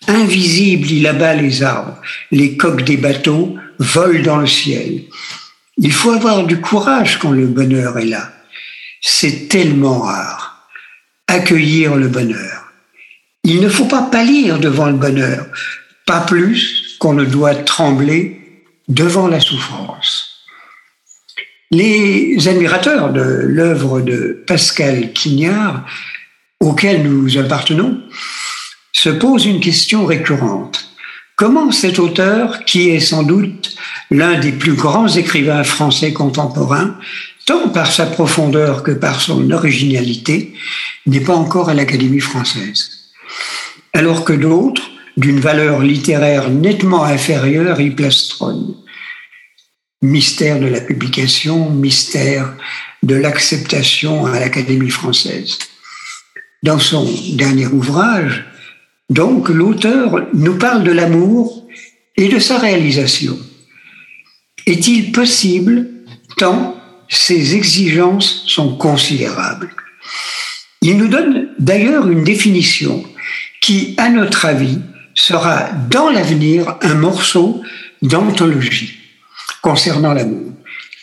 Invisible, 0.10 0.92
il 0.92 1.08
abat 1.08 1.36
les 1.36 1.64
arbres. 1.64 2.02
Les 2.32 2.58
coques 2.58 2.84
des 2.84 2.98
bateaux 2.98 3.56
volent 3.80 4.24
dans 4.24 4.38
le 4.42 4.48
ciel. 4.48 5.04
Il 5.78 5.94
faut 5.94 6.12
avoir 6.12 6.46
du 6.46 6.60
courage 6.60 7.18
quand 7.18 7.32
le 7.32 7.48
bonheur 7.48 7.98
est 7.98 8.08
là. 8.08 8.34
C'est 9.00 9.48
tellement 9.48 10.02
rare. 10.02 10.68
Accueillir 11.28 11.96
le 11.96 12.10
bonheur. 12.10 12.61
Il 13.44 13.60
ne 13.60 13.70
faut 13.70 13.86
pas 13.86 14.04
pâlir 14.04 14.60
devant 14.60 14.86
le 14.86 14.98
bonheur, 14.98 15.48
pas 16.06 16.22
plus 16.22 16.96
qu'on 17.00 17.14
ne 17.14 17.26
doit 17.26 17.56
trembler 17.56 18.40
devant 18.88 19.28
la 19.28 19.40
souffrance. 19.40 20.46
Les 21.72 22.48
admirateurs 22.48 23.12
de 23.12 23.22
l'œuvre 23.22 24.02
de 24.02 24.44
Pascal 24.46 25.12
Quignard, 25.14 25.86
auquel 26.60 27.02
nous 27.02 27.38
appartenons, 27.38 28.02
se 28.94 29.10
posent 29.10 29.46
une 29.46 29.60
question 29.62 30.06
récurrente. 30.06 30.92
Comment 31.36 31.72
cet 31.72 31.98
auteur, 31.98 32.66
qui 32.66 32.90
est 32.90 33.00
sans 33.00 33.24
doute 33.24 33.76
l'un 34.12 34.38
des 34.38 34.52
plus 34.52 34.76
grands 34.76 35.08
écrivains 35.08 35.64
français 35.64 36.14
contemporains, 36.14 36.96
tant 37.48 37.70
par 37.70 37.92
sa 37.92 38.06
profondeur 38.06 38.84
que 38.84 38.92
par 38.92 39.20
son 39.20 39.50
originalité, 39.50 40.54
n'est 41.08 41.22
pas 41.22 41.34
encore 41.34 41.70
à 41.70 41.74
l'Académie 41.74 42.20
française? 42.20 43.01
Alors 43.94 44.24
que 44.24 44.34
d'autres, 44.34 44.90
d'une 45.18 45.40
valeur 45.40 45.82
littéraire 45.82 46.50
nettement 46.50 47.04
inférieure, 47.04 47.82
y 47.82 47.92
plastronnent 47.92 48.76
mystère 50.02 50.60
de 50.60 50.66
la 50.66 50.82
publication, 50.82 51.70
mystère 51.70 52.56
de 53.04 53.16
l'acceptation 53.16 54.26
à 54.26 54.40
l'Académie 54.40 54.90
française. 54.90 55.60
Dans 56.64 56.80
son 56.80 57.08
dernier 57.34 57.68
ouvrage, 57.68 58.46
donc, 59.10 59.50
l'auteur 59.50 60.28
nous 60.34 60.58
parle 60.58 60.84
de 60.84 60.92
l'amour 60.92 61.68
et 62.16 62.30
de 62.30 62.40
sa 62.40 62.58
réalisation. 62.58 63.38
Est-il 64.66 65.12
possible 65.12 65.90
tant 66.38 66.78
ses 67.10 67.56
exigences 67.56 68.44
sont 68.48 68.78
considérables? 68.78 69.70
Il 70.82 70.98
nous 70.98 71.10
donne 71.10 71.50
d'ailleurs 71.60 72.08
une 72.08 72.24
définition 72.24 73.04
qui, 73.62 73.96
à 73.98 74.10
notre 74.10 74.46
avis, 74.46 74.80
sera 75.16 75.70
dans 75.90 76.10
l'avenir 76.10 76.78
un 76.82 76.96
morceau 76.96 77.62
d'anthologie 78.02 78.98
concernant 79.62 80.14
l'amour. 80.14 80.52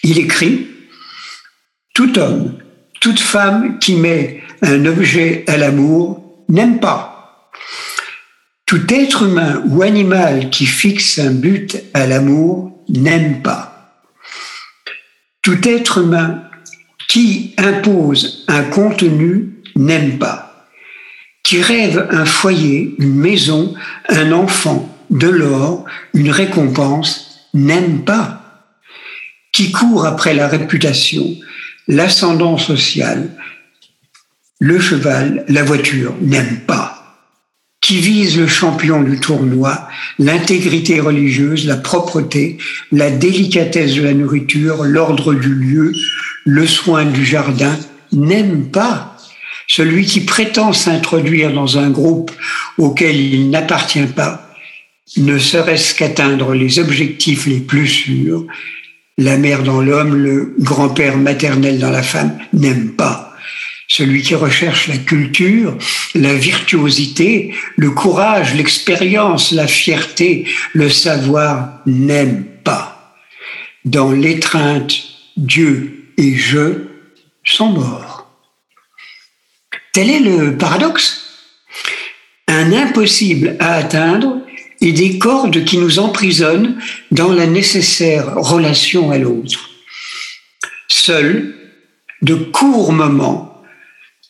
Il 0.02 0.18
écrit 0.18 0.66
Tout 1.94 2.18
homme, 2.18 2.58
toute 3.00 3.20
femme 3.20 3.78
qui 3.78 3.94
met 3.94 4.42
un 4.62 4.84
objet 4.86 5.44
à 5.46 5.56
l'amour 5.56 6.44
n'aime 6.48 6.80
pas. 6.80 7.50
Tout 8.66 8.92
être 8.92 9.22
humain 9.22 9.62
ou 9.66 9.82
animal 9.82 10.50
qui 10.50 10.66
fixe 10.66 11.18
un 11.18 11.30
but 11.30 11.78
à 11.94 12.06
l'amour 12.06 12.84
n'aime 12.88 13.40
pas. 13.40 14.02
Tout 15.42 15.66
être 15.66 15.98
humain 15.98 16.42
qui 17.08 17.54
impose 17.56 18.44
un 18.48 18.64
contenu 18.64 19.62
n'aime 19.76 20.18
pas. 20.18 20.47
Qui 21.48 21.62
rêve 21.62 22.06
un 22.10 22.26
foyer, 22.26 22.94
une 22.98 23.14
maison, 23.14 23.72
un 24.10 24.32
enfant, 24.32 24.94
de 25.08 25.28
l'or, 25.28 25.86
une 26.12 26.28
récompense, 26.30 27.48
n'aime 27.54 28.04
pas. 28.04 28.66
Qui 29.50 29.72
court 29.72 30.04
après 30.04 30.34
la 30.34 30.46
réputation, 30.46 31.24
l'ascendant 31.86 32.58
social, 32.58 33.30
le 34.58 34.78
cheval, 34.78 35.46
la 35.48 35.62
voiture 35.62 36.12
n'aime 36.20 36.60
pas, 36.66 37.16
qui 37.80 37.98
vise 37.98 38.38
le 38.38 38.46
champion 38.46 39.00
du 39.00 39.18
tournoi, 39.18 39.88
l'intégrité 40.18 41.00
religieuse, 41.00 41.66
la 41.66 41.78
propreté, 41.78 42.58
la 42.92 43.10
délicatesse 43.10 43.94
de 43.94 44.02
la 44.02 44.12
nourriture, 44.12 44.84
l'ordre 44.84 45.32
du 45.32 45.54
lieu, 45.54 45.94
le 46.44 46.66
soin 46.66 47.06
du 47.06 47.24
jardin, 47.24 47.74
n'aime 48.12 48.66
pas. 48.70 49.07
Celui 49.70 50.06
qui 50.06 50.22
prétend 50.22 50.72
s'introduire 50.72 51.52
dans 51.52 51.78
un 51.78 51.90
groupe 51.90 52.32
auquel 52.78 53.16
il 53.16 53.50
n'appartient 53.50 54.06
pas, 54.06 54.50
ne 55.18 55.38
serait-ce 55.38 55.94
qu'atteindre 55.94 56.54
les 56.54 56.78
objectifs 56.78 57.46
les 57.46 57.60
plus 57.60 57.86
sûrs, 57.86 58.46
la 59.18 59.36
mère 59.36 59.62
dans 59.62 59.80
l'homme, 59.80 60.14
le 60.14 60.54
grand-père 60.58 61.16
maternel 61.16 61.78
dans 61.78 61.90
la 61.90 62.02
femme, 62.02 62.38
n'aime 62.52 62.92
pas. 62.92 63.34
Celui 63.88 64.22
qui 64.22 64.34
recherche 64.34 64.88
la 64.88 64.98
culture, 64.98 65.76
la 66.14 66.34
virtuosité, 66.34 67.54
le 67.76 67.90
courage, 67.90 68.54
l'expérience, 68.54 69.50
la 69.50 69.66
fierté, 69.66 70.46
le 70.74 70.88
savoir, 70.90 71.80
n'aime 71.86 72.44
pas. 72.64 73.14
Dans 73.84 74.12
l'étreinte, 74.12 74.94
Dieu 75.36 76.04
et 76.18 76.36
je 76.36 76.84
sont 77.44 77.70
morts. 77.70 78.07
Tel 79.98 80.10
est 80.10 80.20
le 80.20 80.56
paradoxe. 80.56 81.22
Un 82.46 82.72
impossible 82.72 83.56
à 83.58 83.74
atteindre 83.74 84.42
et 84.80 84.92
des 84.92 85.18
cordes 85.18 85.64
qui 85.64 85.76
nous 85.76 85.98
emprisonnent 85.98 86.80
dans 87.10 87.32
la 87.32 87.48
nécessaire 87.48 88.36
relation 88.36 89.10
à 89.10 89.18
l'autre. 89.18 89.70
Seuls, 90.86 91.52
de 92.22 92.36
courts 92.36 92.92
moments, 92.92 93.60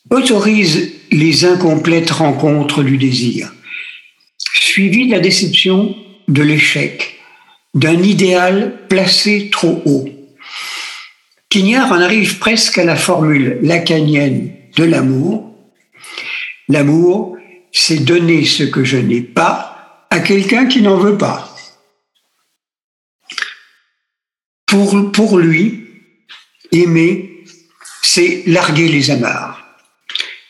autorisent 0.09 0.91
les 1.11 1.45
incomplètes 1.45 2.09
rencontres 2.09 2.81
du 2.81 2.97
désir, 2.97 3.53
suivies 4.51 5.05
de 5.05 5.11
la 5.11 5.19
déception, 5.19 5.95
de 6.27 6.41
l'échec, 6.41 7.19
d'un 7.75 8.01
idéal 8.01 8.87
placé 8.89 9.51
trop 9.51 9.83
haut. 9.85 10.09
Quignard 11.49 11.91
en 11.91 12.01
arrive 12.01 12.39
presque 12.39 12.79
à 12.79 12.85
la 12.85 12.95
formule 12.95 13.59
lacanienne 13.61 14.51
de 14.75 14.83
l'amour. 14.83 15.48
L'amour, 16.69 17.35
c'est 17.71 17.97
donner 17.97 18.45
ce 18.45 18.63
que 18.63 18.83
je 18.83 18.97
n'ai 18.97 19.21
pas 19.21 20.05
à 20.11 20.19
quelqu'un 20.19 20.67
qui 20.67 20.81
n'en 20.83 20.97
veut 20.97 21.17
pas. 21.17 21.45
Pour, 24.67 25.39
lui, 25.39 25.83
aimer, 26.71 27.43
c'est 28.03 28.43
larguer 28.45 28.87
les 28.87 29.09
amarres. 29.09 29.65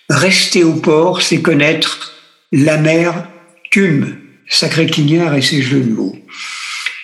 Rester 0.10 0.66
au 0.66 0.74
port, 0.74 1.22
c'est 1.22 1.42
connaître 1.42 2.14
la 2.52 2.78
mer 2.78 3.28
Cume, 3.72 4.20
sacré 4.48 4.88
Quignard 4.88 5.36
et 5.36 5.42
ses 5.42 5.62
jeux 5.62 5.80
de 5.80 5.94
mots. 5.94 6.18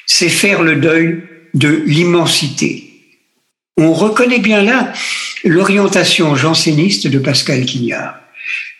C'est 0.06 0.30
faire 0.30 0.62
le 0.62 0.76
deuil 0.76 1.24
de 1.54 1.70
l'immensité. 1.70 2.92
On 3.78 3.94
reconnaît 3.94 4.40
bien 4.40 4.62
là 4.62 4.92
l'orientation 5.46 6.36
janséniste 6.36 7.08
de 7.08 7.20
Pascal 7.20 7.66
Quignard 7.66 8.16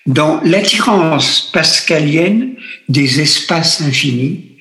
dans 0.06 0.42
l'attirance 0.42 1.50
pascalienne 1.52 2.56
des 2.90 3.22
espaces 3.22 3.82
infinis 3.82 4.58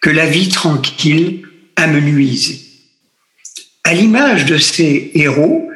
que 0.00 0.10
la 0.10 0.26
vie 0.26 0.48
tranquille 0.48 1.42
amenuise. 1.76 2.66
À 3.84 3.94
l'image 3.94 4.46
de 4.46 4.56
ces 4.56 5.10
héros, 5.14 5.68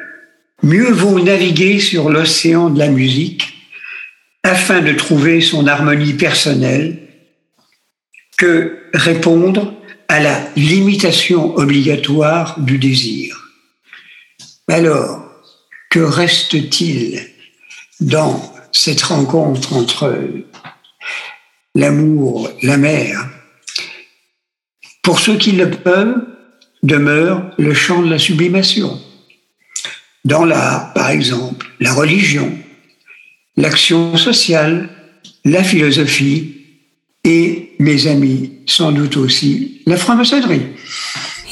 mieux 0.63 0.91
vaut 0.91 1.19
naviguer 1.19 1.79
sur 1.79 2.09
l'océan 2.09 2.69
de 2.69 2.79
la 2.79 2.87
musique 2.87 3.53
afin 4.43 4.81
de 4.81 4.93
trouver 4.93 5.41
son 5.41 5.67
harmonie 5.67 6.13
personnelle 6.13 6.99
que 8.37 8.79
répondre 8.93 9.73
à 10.07 10.19
la 10.19 10.49
limitation 10.55 11.55
obligatoire 11.55 12.59
du 12.59 12.77
désir. 12.77 13.49
Alors, 14.67 15.23
que 15.89 15.99
reste-t-il 15.99 17.21
dans 18.01 18.54
cette 18.75 19.01
rencontre 19.03 19.73
entre 19.73 20.13
l'amour, 21.75 22.49
la 22.61 22.77
mer. 22.77 23.29
Pour 25.01 25.19
ceux 25.19 25.37
qui 25.37 25.53
le 25.53 25.69
peuvent, 25.69 26.25
demeure 26.83 27.51
le 27.57 27.73
champ 27.73 28.01
de 28.01 28.09
la 28.09 28.19
sublimation. 28.19 28.99
Dans 30.25 30.43
l'art, 30.43 30.93
par 30.93 31.09
exemple, 31.09 31.67
la 31.79 31.93
religion, 31.93 32.51
l'action 33.55 34.17
sociale, 34.17 34.89
la 35.45 35.63
philosophie 35.63 36.55
et, 37.23 37.73
mes 37.79 38.07
amis, 38.07 38.59
sans 38.65 38.91
doute 38.91 39.17
aussi, 39.17 39.81
la 39.85 39.97
franc-maçonnerie. 39.97 40.67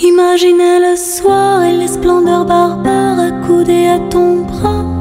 Imaginez 0.01 0.79
le 0.79 0.95
soir 0.95 1.63
et 1.63 1.77
les 1.77 1.87
splendeurs 1.87 2.45
barbares 2.45 3.19
accoudées 3.19 3.87
à 3.87 3.99
ton 4.09 4.43
bras 4.43 4.92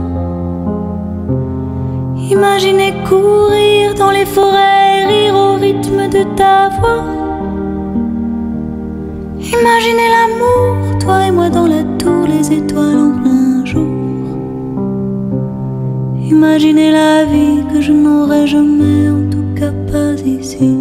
Imaginez 2.33 2.95
courir 3.07 3.95
dans 3.95 4.11
les 4.11 4.25
forêts, 4.25 5.05
rire 5.07 5.35
au 5.35 5.53
rythme 5.57 6.09
de 6.09 6.23
ta 6.35 6.71
voix. 6.79 7.05
Imaginez 9.57 10.09
l'amour, 10.17 10.99
toi 10.99 11.27
et 11.27 11.31
moi 11.31 11.51
dans 11.51 11.67
la 11.67 11.83
tour, 12.01 12.25
les 12.27 12.47
étoiles 12.59 13.01
en 13.07 13.13
plein 13.21 13.65
jour. 13.67 13.93
Imaginez 16.35 16.91
la 16.91 17.25
vie 17.27 17.61
que 17.71 17.83
je 17.83 17.93
n'aurai 17.93 18.47
jamais, 18.47 19.11
en 19.11 19.25
tout 19.31 19.49
cas 19.55 19.75
pas 19.93 20.15
ici. 20.25 20.79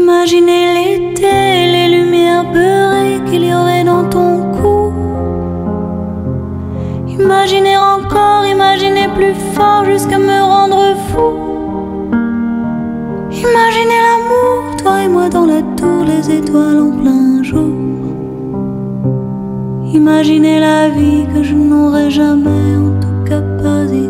Imaginez 0.00 0.64
l'été, 0.76 1.36
les 1.74 1.88
lumières 1.96 2.46
beurrées 2.54 3.20
qu'il 3.28 3.44
y 3.44 3.52
aurait 3.52 3.84
dans 3.84 4.04
ton 4.08 4.27
jusqu'à 9.84 10.18
me 10.18 10.40
rendre 10.42 10.94
fou. 11.08 11.32
Imaginez 13.30 14.00
l'amour, 14.06 14.76
toi 14.76 15.02
et 15.04 15.08
moi 15.08 15.28
dans 15.28 15.46
la 15.46 15.62
tour, 15.76 16.04
les 16.04 16.30
étoiles 16.38 16.80
en 16.80 16.90
plein 16.90 17.42
jour. 17.42 17.72
Imaginez 19.92 20.60
la 20.60 20.88
vie 20.88 21.26
que 21.34 21.42
je 21.42 21.54
n'aurai 21.54 22.10
jamais, 22.10 22.76
en 22.76 23.00
tout 23.00 23.24
cas 23.28 23.40
pas 23.62 23.84
ici. 23.84 24.07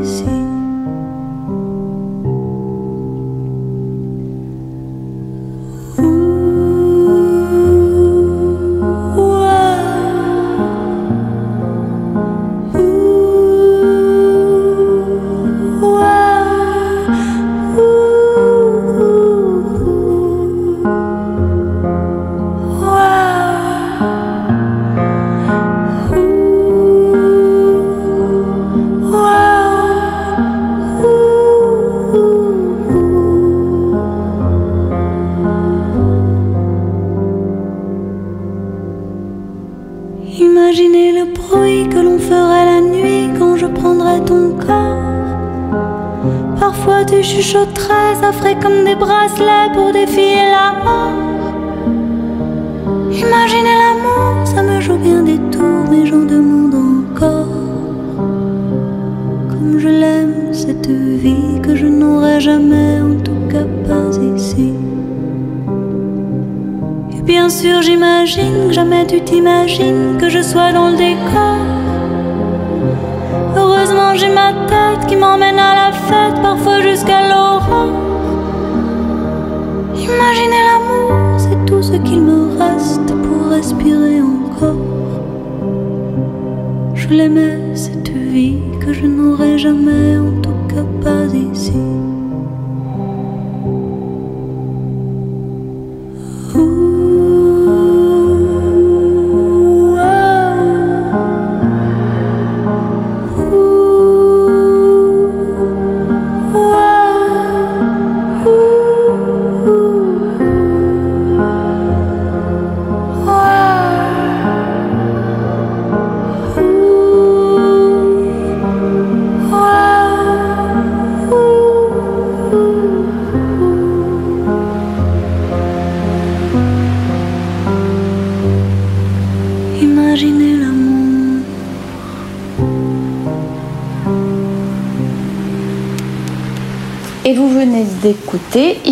Je 87.28 87.67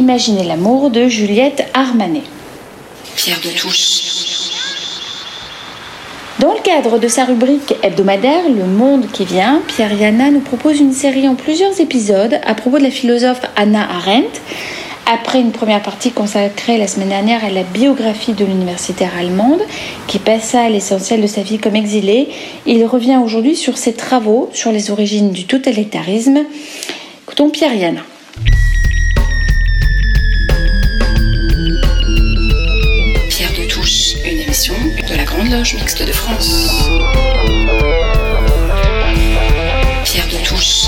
Imaginez 0.07 0.45
l'amour 0.45 0.91
de 0.91 1.09
Juliette 1.09 1.67
Armanet. 1.75 2.23
Pierre 3.17 3.41
de 3.41 3.49
Touche. 3.49 4.03
Dans 6.39 6.53
le 6.53 6.61
cadre 6.61 7.01
de 7.01 7.09
sa 7.09 7.25
rubrique 7.25 7.75
hebdomadaire 7.83 8.49
Le 8.49 8.67
Monde 8.67 9.11
qui 9.13 9.25
vient, 9.25 9.63
Pierre 9.67 9.93
Yana 9.93 10.31
nous 10.31 10.39
propose 10.39 10.79
une 10.79 10.93
série 10.93 11.27
en 11.27 11.35
plusieurs 11.35 11.81
épisodes 11.81 12.39
à 12.47 12.55
propos 12.55 12.79
de 12.79 12.85
la 12.85 12.93
philosophe 12.93 13.41
Anna 13.57 13.83
Arendt. 13.83 14.41
Après 15.13 15.41
une 15.41 15.51
première 15.51 15.83
partie 15.83 16.13
consacrée 16.13 16.79
la 16.79 16.87
semaine 16.87 17.09
dernière 17.09 17.45
à 17.45 17.51
la 17.51 17.65
biographie 17.65 18.33
de 18.33 18.45
l'universitaire 18.45 19.11
allemande, 19.19 19.63
qui 20.07 20.21
passa 20.21 20.69
l'essentiel 20.69 21.21
de 21.21 21.27
sa 21.27 21.43
vie 21.43 21.59
comme 21.59 21.75
exilée, 21.75 22.29
il 22.65 22.85
revient 22.85 23.19
aujourd'hui 23.21 23.57
sur 23.57 23.77
ses 23.77 23.95
travaux 23.95 24.51
sur 24.53 24.71
les 24.71 24.93
origines 24.93 25.33
du 25.33 25.47
totalitarisme. 25.47 26.45
Écoutons 27.25 27.51
Pierre 27.51 27.75
Yana. 27.75 28.03
Mixte 35.57 36.07
de 36.07 36.13
France. 36.13 36.91
Pierre 40.05 40.27
de 40.27 40.47
Touche. 40.47 40.85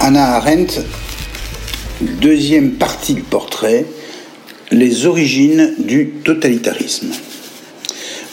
Anna 0.00 0.34
Arendt, 0.34 0.82
deuxième 2.02 2.72
partie 2.72 3.14
du 3.14 3.22
portrait, 3.22 3.86
les 4.70 5.06
origines 5.06 5.72
du 5.78 6.10
totalitarisme. 6.10 7.08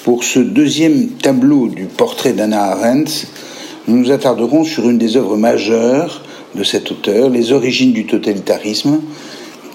Pour 0.04 0.26
ce 0.26 0.40
deuxième 0.40 1.12
tableau 1.12 1.70
du 1.70 1.86
portrait 1.86 2.34
d'Anna 2.34 2.72
Arendt, 2.72 3.28
nous 3.88 4.00
nous 4.00 4.12
attarderons 4.12 4.66
sur 4.66 4.90
une 4.90 4.98
des 4.98 5.16
œuvres 5.16 5.38
majeures 5.38 6.26
de 6.56 6.66
cet 6.66 6.92
auteur, 6.92 7.30
Les 7.30 7.54
origines 7.54 7.94
du 7.94 8.06
totalitarisme, 8.06 9.00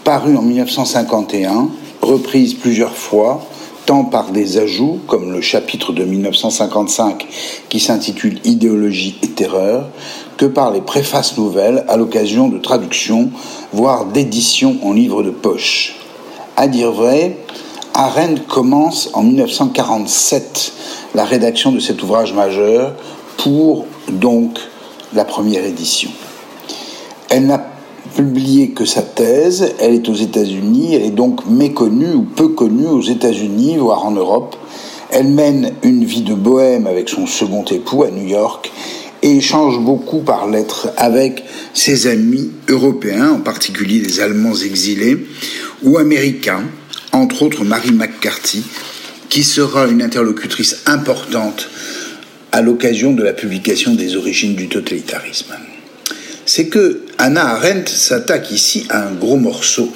parue 0.04 0.36
en 0.36 0.42
1951, 0.42 1.70
reprise 2.04 2.54
plusieurs 2.54 2.96
fois, 2.96 3.42
tant 3.86 4.04
par 4.04 4.30
des 4.30 4.58
ajouts, 4.58 5.00
comme 5.06 5.32
le 5.32 5.40
chapitre 5.40 5.92
de 5.92 6.04
1955 6.04 7.26
qui 7.68 7.80
s'intitule 7.80 8.40
Idéologie 8.44 9.18
et 9.22 9.28
terreur, 9.28 9.88
que 10.36 10.46
par 10.46 10.70
les 10.70 10.80
préfaces 10.80 11.36
nouvelles 11.36 11.84
à 11.88 11.96
l'occasion 11.96 12.48
de 12.48 12.58
traductions, 12.58 13.30
voire 13.72 14.06
d'éditions 14.06 14.78
en 14.82 14.92
livre 14.92 15.22
de 15.22 15.30
poche. 15.30 15.96
À 16.56 16.68
dire 16.68 16.92
vrai, 16.92 17.38
Arendt 17.94 18.42
commence 18.48 19.10
en 19.12 19.22
1947 19.22 20.72
la 21.14 21.24
rédaction 21.24 21.72
de 21.72 21.80
cet 21.80 22.02
ouvrage 22.02 22.32
majeur 22.32 22.94
pour 23.36 23.86
donc 24.08 24.58
la 25.14 25.24
première 25.24 25.64
édition. 25.64 26.10
Elle 27.28 27.46
n'a 27.46 27.73
publié 28.14 28.70
que 28.70 28.84
sa 28.84 29.02
thèse, 29.02 29.74
elle 29.80 29.94
est 29.94 30.08
aux 30.08 30.14
États-Unis, 30.14 30.94
elle 30.94 31.04
est 31.04 31.10
donc 31.10 31.46
méconnue 31.46 32.14
ou 32.14 32.22
peu 32.22 32.48
connue 32.48 32.86
aux 32.86 33.02
États-Unis, 33.02 33.76
voire 33.76 34.04
en 34.04 34.12
Europe. 34.12 34.56
Elle 35.10 35.28
mène 35.28 35.72
une 35.82 36.04
vie 36.04 36.22
de 36.22 36.34
bohème 36.34 36.86
avec 36.86 37.08
son 37.08 37.26
second 37.26 37.64
époux 37.64 38.04
à 38.04 38.10
New 38.10 38.26
York 38.26 38.72
et 39.22 39.36
échange 39.36 39.78
beaucoup 39.80 40.20
par 40.20 40.48
lettres 40.48 40.90
avec 40.96 41.44
ses 41.72 42.06
amis 42.06 42.50
européens, 42.68 43.32
en 43.32 43.40
particulier 43.40 44.00
des 44.00 44.20
Allemands 44.20 44.54
exilés, 44.54 45.26
ou 45.82 45.98
américains, 45.98 46.64
entre 47.12 47.42
autres 47.42 47.64
Mary 47.64 47.92
McCarthy, 47.92 48.62
qui 49.28 49.44
sera 49.44 49.86
une 49.86 50.02
interlocutrice 50.02 50.82
importante 50.86 51.68
à 52.52 52.60
l'occasion 52.60 53.12
de 53.12 53.22
la 53.22 53.32
publication 53.32 53.94
des 53.94 54.16
origines 54.16 54.54
du 54.54 54.68
totalitarisme. 54.68 55.54
C'est 56.46 56.66
que 56.66 57.02
Anna 57.18 57.46
Arendt 57.48 57.90
s'attaque 57.90 58.50
ici 58.50 58.84
à 58.90 59.06
un 59.06 59.12
gros 59.12 59.36
morceau, 59.36 59.90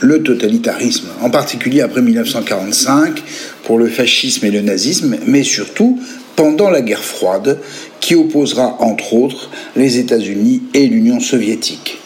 le 0.00 0.22
totalitarisme, 0.22 1.08
en 1.20 1.28
particulier 1.28 1.82
après 1.82 2.00
1945, 2.00 3.22
pour 3.64 3.78
le 3.78 3.88
fascisme 3.88 4.46
et 4.46 4.50
le 4.50 4.62
nazisme, 4.62 5.16
mais 5.26 5.42
surtout 5.42 6.00
pendant 6.34 6.70
la 6.70 6.80
guerre 6.80 7.04
froide, 7.04 7.58
qui 8.00 8.14
opposera 8.14 8.78
entre 8.80 9.14
autres 9.14 9.50
les 9.76 9.98
États-Unis 9.98 10.62
et 10.74 10.86
l'Union 10.86 11.20
soviétique. 11.20 11.98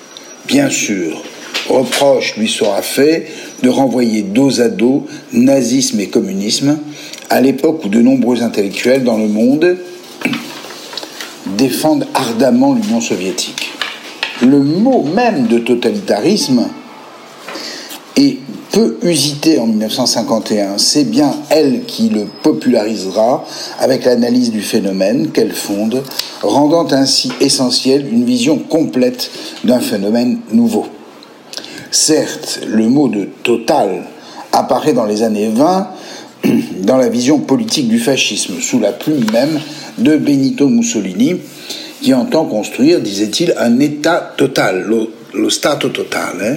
Bien 0.49 0.69
sûr, 0.69 1.23
reproche 1.69 2.37
lui 2.37 2.49
sera 2.49 2.83
fait 2.83 3.29
de 3.63 3.69
renvoyer 3.69 4.23
dos 4.23 4.61
à 4.61 4.69
dos 4.69 5.07
nazisme 5.33 6.01
et 6.01 6.09
communisme, 6.09 6.79
à 7.31 7.41
l'époque 7.41 7.85
où 7.85 7.89
de 7.89 8.01
nombreux 8.01 8.43
intellectuels 8.43 9.05
dans 9.05 9.17
le 9.17 9.29
monde 9.29 9.77
défendent 11.57 12.07
ardemment 12.15 12.75
l'Union 12.75 13.01
soviétique. 13.01 13.76
Le 14.47 14.63
mot 14.63 15.03
même 15.03 15.49
de 15.49 15.59
totalitarisme 15.59 16.69
est 18.17 18.37
peu 18.71 18.97
usité 19.03 19.59
en 19.59 19.67
1951. 19.67 20.79
C'est 20.79 21.03
bien 21.03 21.35
elle 21.51 21.83
qui 21.85 22.11
le 22.11 22.27
popularisera 22.45 23.45
avec 23.81 24.05
l'analyse 24.05 24.53
du 24.53 24.63
phénomène 24.63 25.31
qu'elle 25.33 25.53
fonde, 25.53 26.01
rendant 26.43 26.87
ainsi 26.93 27.33
essentielle 27.41 28.07
une 28.09 28.25
vision 28.25 28.59
complète 28.59 29.31
d'un 29.65 29.81
phénomène 29.81 30.39
nouveau. 30.53 30.87
Certes, 31.91 32.61
le 32.69 32.89
mot 32.89 33.09
de 33.09 33.29
total 33.43 34.05
apparaît 34.53 34.93
dans 34.93 35.07
les 35.07 35.25
années 35.25 35.49
20 35.49 35.89
dans 36.83 36.99
la 36.99 37.09
vision 37.09 37.41
politique 37.41 37.89
du 37.89 37.99
fascisme, 37.99 38.61
sous 38.61 38.79
la 38.79 38.93
plume 38.93 39.29
même 39.33 39.59
de 39.99 40.17
Benito 40.17 40.69
Mussolini, 40.69 41.41
qui 42.01 42.15
entend 42.15 42.45
construire, 42.45 43.01
disait-il, 43.01 43.55
un 43.59 43.79
État 43.81 44.35
total, 44.37 44.87
le, 45.35 45.51
Stato 45.51 45.89
total, 45.89 46.37
hein, 46.43 46.57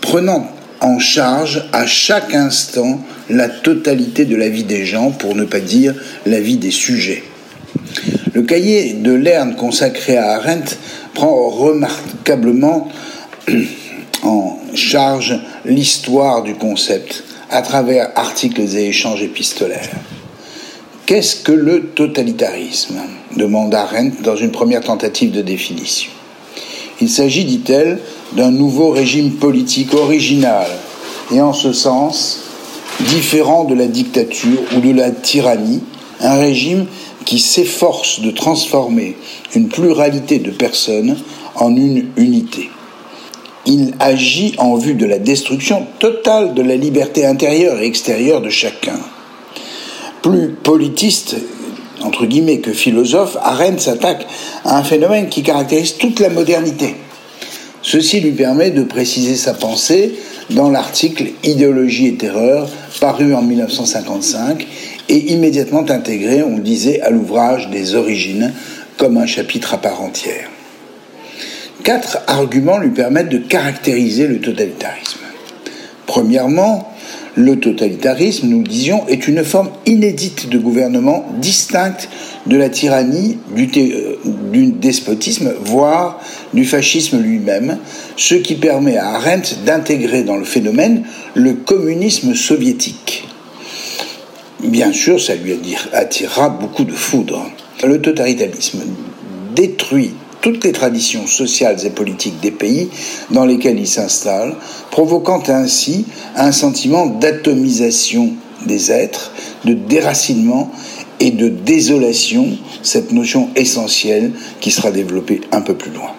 prenant 0.00 0.46
en 0.80 0.98
charge 0.98 1.64
à 1.72 1.86
chaque 1.86 2.34
instant 2.34 3.00
la 3.30 3.48
totalité 3.48 4.24
de 4.26 4.36
la 4.36 4.48
vie 4.48 4.64
des 4.64 4.84
gens, 4.84 5.10
pour 5.10 5.34
ne 5.34 5.44
pas 5.44 5.60
dire 5.60 5.94
la 6.26 6.40
vie 6.40 6.56
des 6.56 6.70
sujets. 6.70 7.22
Le 8.34 8.42
cahier 8.42 8.94
de 8.94 9.12
Lerne 9.12 9.54
consacré 9.54 10.16
à 10.16 10.32
Arendt 10.32 10.76
prend 11.14 11.48
remarquablement 11.48 12.88
en 14.22 14.58
charge 14.74 15.38
l'histoire 15.64 16.42
du 16.42 16.54
concept 16.54 17.24
à 17.50 17.62
travers 17.62 18.10
articles 18.16 18.60
et 18.60 18.88
échanges 18.88 19.22
épistolaires. 19.22 19.90
Qu'est-ce 21.06 21.36
que 21.36 21.52
le 21.52 21.88
totalitarisme 21.88 22.96
demande 23.36 23.74
Arendt 23.74 24.22
dans 24.22 24.36
une 24.36 24.50
première 24.50 24.80
tentative 24.80 25.32
de 25.32 25.42
définition. 25.42 26.10
Il 27.02 27.10
s'agit, 27.10 27.44
dit-elle, 27.44 27.98
d'un 28.32 28.50
nouveau 28.50 28.88
régime 28.90 29.32
politique 29.32 29.92
original 29.92 30.66
et 31.30 31.42
en 31.42 31.52
ce 31.52 31.74
sens 31.74 32.40
différent 33.00 33.64
de 33.64 33.74
la 33.74 33.86
dictature 33.86 34.60
ou 34.74 34.80
de 34.80 34.92
la 34.92 35.10
tyrannie, 35.10 35.82
un 36.20 36.36
régime 36.36 36.86
qui 37.26 37.38
s'efforce 37.38 38.20
de 38.20 38.30
transformer 38.30 39.16
une 39.54 39.68
pluralité 39.68 40.38
de 40.38 40.52
personnes 40.52 41.18
en 41.56 41.76
une 41.76 42.06
unité. 42.16 42.70
Il 43.66 43.94
agit 43.98 44.54
en 44.56 44.76
vue 44.76 44.94
de 44.94 45.04
la 45.04 45.18
destruction 45.18 45.86
totale 45.98 46.54
de 46.54 46.62
la 46.62 46.76
liberté 46.76 47.26
intérieure 47.26 47.80
et 47.80 47.86
extérieure 47.86 48.40
de 48.40 48.50
chacun. 48.50 48.98
Plus 50.24 50.48
politiste, 50.48 51.36
entre 52.00 52.24
guillemets, 52.24 52.60
que 52.60 52.72
philosophe, 52.72 53.36
Arendt 53.42 53.78
s'attaque 53.78 54.26
à 54.64 54.78
un 54.78 54.82
phénomène 54.82 55.28
qui 55.28 55.42
caractérise 55.42 55.98
toute 55.98 56.18
la 56.18 56.30
modernité. 56.30 56.94
Ceci 57.82 58.20
lui 58.20 58.32
permet 58.32 58.70
de 58.70 58.84
préciser 58.84 59.36
sa 59.36 59.52
pensée 59.52 60.14
dans 60.48 60.70
l'article 60.70 61.26
Idéologie 61.42 62.06
et 62.06 62.14
terreur, 62.14 62.70
paru 63.00 63.34
en 63.34 63.42
1955 63.42 64.66
et 65.10 65.32
immédiatement 65.34 65.84
intégré, 65.90 66.42
on 66.42 66.56
le 66.56 66.62
disait, 66.62 67.02
à 67.02 67.10
l'ouvrage 67.10 67.68
des 67.68 67.94
origines 67.94 68.54
comme 68.96 69.18
un 69.18 69.26
chapitre 69.26 69.74
à 69.74 69.76
part 69.76 70.00
entière. 70.00 70.48
Quatre 71.82 72.20
arguments 72.28 72.78
lui 72.78 72.92
permettent 72.92 73.28
de 73.28 73.36
caractériser 73.36 74.26
le 74.26 74.40
totalitarisme. 74.40 75.20
Premièrement, 76.06 76.93
le 77.36 77.58
totalitarisme, 77.58 78.48
nous 78.48 78.60
le 78.60 78.68
disions, 78.68 79.06
est 79.08 79.26
une 79.26 79.44
forme 79.44 79.70
inédite 79.86 80.48
de 80.48 80.58
gouvernement 80.58 81.26
distincte 81.38 82.08
de 82.46 82.56
la 82.56 82.68
tyrannie, 82.68 83.38
du, 83.54 83.68
euh, 83.76 84.16
du 84.52 84.66
despotisme, 84.66 85.52
voire 85.64 86.20
du 86.52 86.64
fascisme 86.64 87.20
lui-même, 87.20 87.78
ce 88.16 88.34
qui 88.34 88.54
permet 88.54 88.96
à 88.96 89.14
Arendt 89.14 89.56
d'intégrer 89.66 90.22
dans 90.22 90.36
le 90.36 90.44
phénomène 90.44 91.04
le 91.34 91.54
communisme 91.54 92.34
soviétique. 92.34 93.26
Bien 94.62 94.92
sûr, 94.92 95.20
ça 95.20 95.34
lui 95.34 95.54
attirera 95.92 96.48
beaucoup 96.48 96.84
de 96.84 96.92
foudre. 96.92 97.50
Le 97.84 98.00
totalitarisme 98.00 98.80
détruit 99.54 100.12
toutes 100.44 100.62
les 100.64 100.72
traditions 100.72 101.26
sociales 101.26 101.86
et 101.86 101.90
politiques 101.90 102.38
des 102.42 102.50
pays 102.50 102.90
dans 103.30 103.46
lesquels 103.46 103.78
il 103.78 103.88
s'installe, 103.88 104.54
provoquant 104.90 105.42
ainsi 105.48 106.04
un 106.36 106.52
sentiment 106.52 107.06
d'atomisation 107.06 108.34
des 108.66 108.92
êtres, 108.92 109.32
de 109.64 109.72
déracinement 109.72 110.70
et 111.18 111.30
de 111.30 111.48
désolation, 111.48 112.58
cette 112.82 113.10
notion 113.10 113.48
essentielle 113.56 114.32
qui 114.60 114.70
sera 114.70 114.90
développée 114.90 115.40
un 115.50 115.62
peu 115.62 115.76
plus 115.76 115.90
loin. 115.90 116.10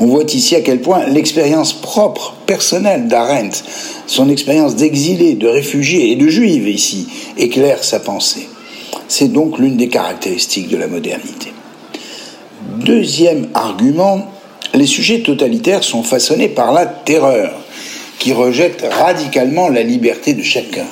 On 0.00 0.06
voit 0.06 0.24
ici 0.24 0.56
à 0.56 0.62
quel 0.62 0.80
point 0.80 1.06
l'expérience 1.06 1.72
propre, 1.72 2.34
personnelle 2.46 3.06
d'Arendt, 3.06 3.62
son 4.08 4.28
expérience 4.30 4.74
d'exilé, 4.74 5.34
de 5.34 5.46
réfugié 5.46 6.10
et 6.10 6.16
de 6.16 6.26
juive 6.26 6.68
ici, 6.68 7.06
éclaire 7.38 7.84
sa 7.84 8.00
pensée. 8.00 8.48
C'est 9.06 9.32
donc 9.32 9.60
l'une 9.60 9.76
des 9.76 9.88
caractéristiques 9.88 10.68
de 10.68 10.76
la 10.76 10.88
modernité. 10.88 11.49
Deuxième 12.78 13.48
argument, 13.54 14.30
les 14.74 14.86
sujets 14.86 15.20
totalitaires 15.20 15.82
sont 15.82 16.04
façonnés 16.04 16.48
par 16.48 16.72
la 16.72 16.86
terreur, 16.86 17.52
qui 18.18 18.32
rejette 18.32 18.86
radicalement 18.88 19.68
la 19.68 19.82
liberté 19.82 20.34
de 20.34 20.42
chacun. 20.42 20.86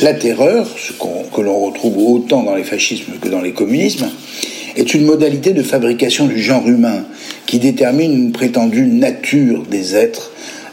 La 0.00 0.14
terreur, 0.14 0.66
ce 0.78 0.92
que 0.92 1.40
l'on 1.40 1.58
retrouve 1.58 1.98
autant 1.98 2.44
dans 2.44 2.54
les 2.54 2.64
fascismes 2.64 3.14
que 3.20 3.28
dans 3.28 3.40
les 3.40 3.52
communismes, 3.52 4.10
est 4.76 4.94
une 4.94 5.04
modalité 5.04 5.52
de 5.52 5.62
fabrication 5.62 6.26
du 6.26 6.40
genre 6.40 6.66
humain 6.68 7.04
qui 7.46 7.58
détermine 7.58 8.12
une 8.12 8.32
prétendue 8.32 8.86
nature 8.86 9.64
des 9.64 9.96
êtres. 9.96 10.30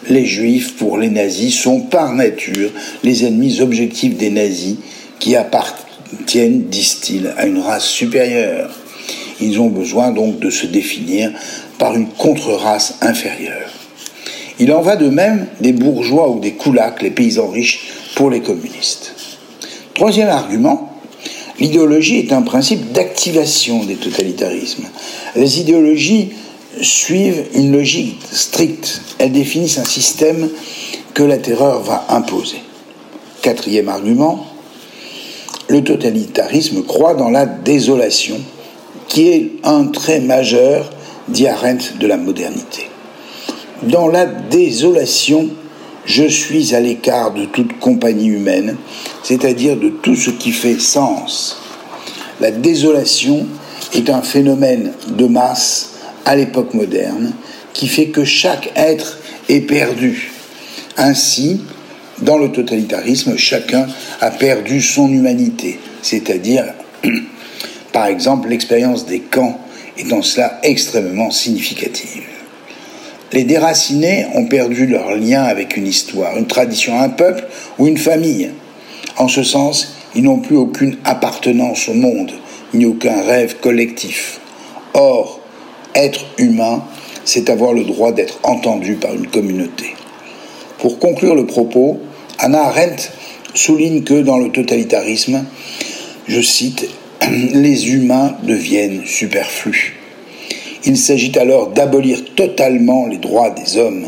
Les 0.10 0.26
juifs, 0.26 0.76
pour 0.78 0.98
les 0.98 1.10
nazis, 1.10 1.58
sont 1.58 1.82
par 1.82 2.14
nature 2.14 2.70
les 3.04 3.26
ennemis 3.26 3.62
objectifs 3.62 4.16
des 4.16 4.30
nazis 4.30 4.78
qui 5.20 5.36
appartiennent, 5.36 6.64
disent-ils, 6.70 7.34
à 7.36 7.46
une 7.46 7.60
race 7.60 7.86
supérieure. 7.86 8.70
Ils 9.42 9.60
ont 9.60 9.70
besoin 9.70 10.12
donc 10.12 10.40
de 10.40 10.50
se 10.50 10.66
définir 10.66 11.32
par 11.78 11.96
une 11.96 12.08
contre-race 12.08 12.96
inférieure. 13.02 13.70
Il 14.60 14.74
en 14.74 14.82
va 14.82 14.98
de 14.98 15.10
même 15.10 15.48
des 15.62 15.72
bourgeois 15.72 16.30
ou 16.30 16.40
des 16.40 16.52
koulaks, 16.52 17.02
les 17.02 17.12
paysans 17.12 17.48
riches, 17.48 17.92
pour 18.16 18.30
les 18.30 18.42
communistes. 18.42 19.16
Troisième 19.94 20.28
argument, 20.28 20.94
l'idéologie 21.60 22.20
est 22.20 22.34
un 22.34 22.42
principe 22.42 22.92
d'activation 22.92 23.86
des 23.86 23.96
totalitarismes. 23.96 24.86
Les 25.36 25.60
idéologies 25.62 26.34
suivent 26.82 27.46
une 27.54 27.72
logique 27.72 28.20
stricte. 28.32 29.02
Elles 29.18 29.32
définissent 29.32 29.78
un 29.78 29.86
système 29.86 30.50
que 31.14 31.24
la 31.24 31.38
terreur 31.38 31.82
va 31.82 32.06
imposer. 32.10 32.58
Quatrième 33.42 33.88
argument, 33.88 34.46
le 35.70 35.84
totalitarisme 35.84 36.84
croit 36.84 37.14
dans 37.14 37.30
la 37.30 37.46
désolation 37.46 38.40
qui 39.10 39.28
est 39.28 39.52
un 39.64 39.86
trait 39.86 40.22
majeur, 40.22 40.90
dit 41.28 41.48
Arendt, 41.48 41.96
de 42.00 42.08
la 42.08 42.16
modernité. 42.16 42.90
Dans 43.84 44.08
la 44.08 44.26
désolation, 44.26 45.50
je 46.06 46.24
suis 46.24 46.74
à 46.74 46.80
l'écart 46.80 47.34
de 47.34 47.46
toute 47.46 47.80
compagnie 47.80 48.28
humaine, 48.28 48.78
c'est-à-dire 49.24 49.78
de 49.78 49.90
tout 49.90 50.16
ce 50.16 50.30
qui 50.30 50.52
fait 50.52 50.80
sens. 50.80 51.58
La 52.40 52.52
désolation 52.52 53.46
est 53.94 54.10
un 54.10 54.22
phénomène 54.22 54.94
de 55.10 55.26
masse 55.26 55.96
à 56.26 56.36
l'époque 56.36 56.74
moderne 56.74 57.34
qui 57.74 57.88
fait 57.88 58.08
que 58.08 58.24
chaque 58.24 58.72
être 58.76 59.18
est 59.50 59.62
perdu. 59.62 60.32
Ainsi, 60.98 61.62
dans 62.22 62.38
le 62.38 62.52
totalitarisme, 62.52 63.38
chacun 63.38 63.88
a 64.22 64.32
perdu 64.32 64.82
son 64.82 65.10
humanité, 65.10 65.80
c'est-à-dire 66.02 66.66
par 67.92 68.08
exemple, 68.08 68.50
l'expérience 68.50 69.06
des 69.06 69.20
camps 69.20 69.60
est 69.98 70.14
en 70.14 70.22
cela 70.22 70.60
extrêmement 70.64 71.32
significative. 71.32 72.24
Les 73.32 73.44
déracinés 73.44 74.26
ont 74.34 74.46
perdu 74.46 74.88
leur 74.88 75.16
lien 75.16 75.44
avec 75.44 75.78
une 75.78 75.86
histoire, 75.86 76.38
une 76.38 76.48
tradition, 76.48 77.00
un 77.00 77.10
peuple 77.10 77.46
ou 77.78 77.88
une 77.88 77.98
famille. 77.98 78.52
En 79.18 79.28
ce 79.28 79.44
sens, 79.44 79.96
ils 80.16 80.24
n'ont 80.24 80.40
plus 80.40 80.58
aucune 80.58 80.98
appartenance 81.04 81.90
au 81.90 81.94
monde, 81.94 82.32
ni 82.74 82.86
aucun 82.86 83.22
rêve 83.22 83.58
collectif. 83.60 84.40
Or, 84.94 85.40
être 85.94 86.26
humain, 86.38 86.84
c'est 87.26 87.50
avoir 87.50 87.74
le 87.74 87.84
droit 87.84 88.12
d'être 88.12 88.40
entendu 88.44 88.96
par 88.96 89.14
une 89.14 89.28
communauté. 89.28 89.94
Pour 90.80 90.98
conclure 90.98 91.36
le 91.36 91.46
propos, 91.46 92.00
Anna 92.40 92.64
Arendt 92.64 93.10
souligne 93.54 94.04
que 94.04 94.22
dans 94.22 94.38
le 94.38 94.50
totalitarisme, 94.50 95.46
je 96.28 96.42
cite, 96.42 96.88
les 97.54 97.90
humains 97.90 98.36
deviennent 98.44 99.06
superflus. 99.06 99.96
Il 100.86 100.98
s'agit 100.98 101.38
alors 101.38 101.68
d'abolir 101.68 102.24
totalement 102.36 103.06
les 103.06 103.18
droits 103.18 103.52
des 103.52 103.78
hommes. 103.78 104.06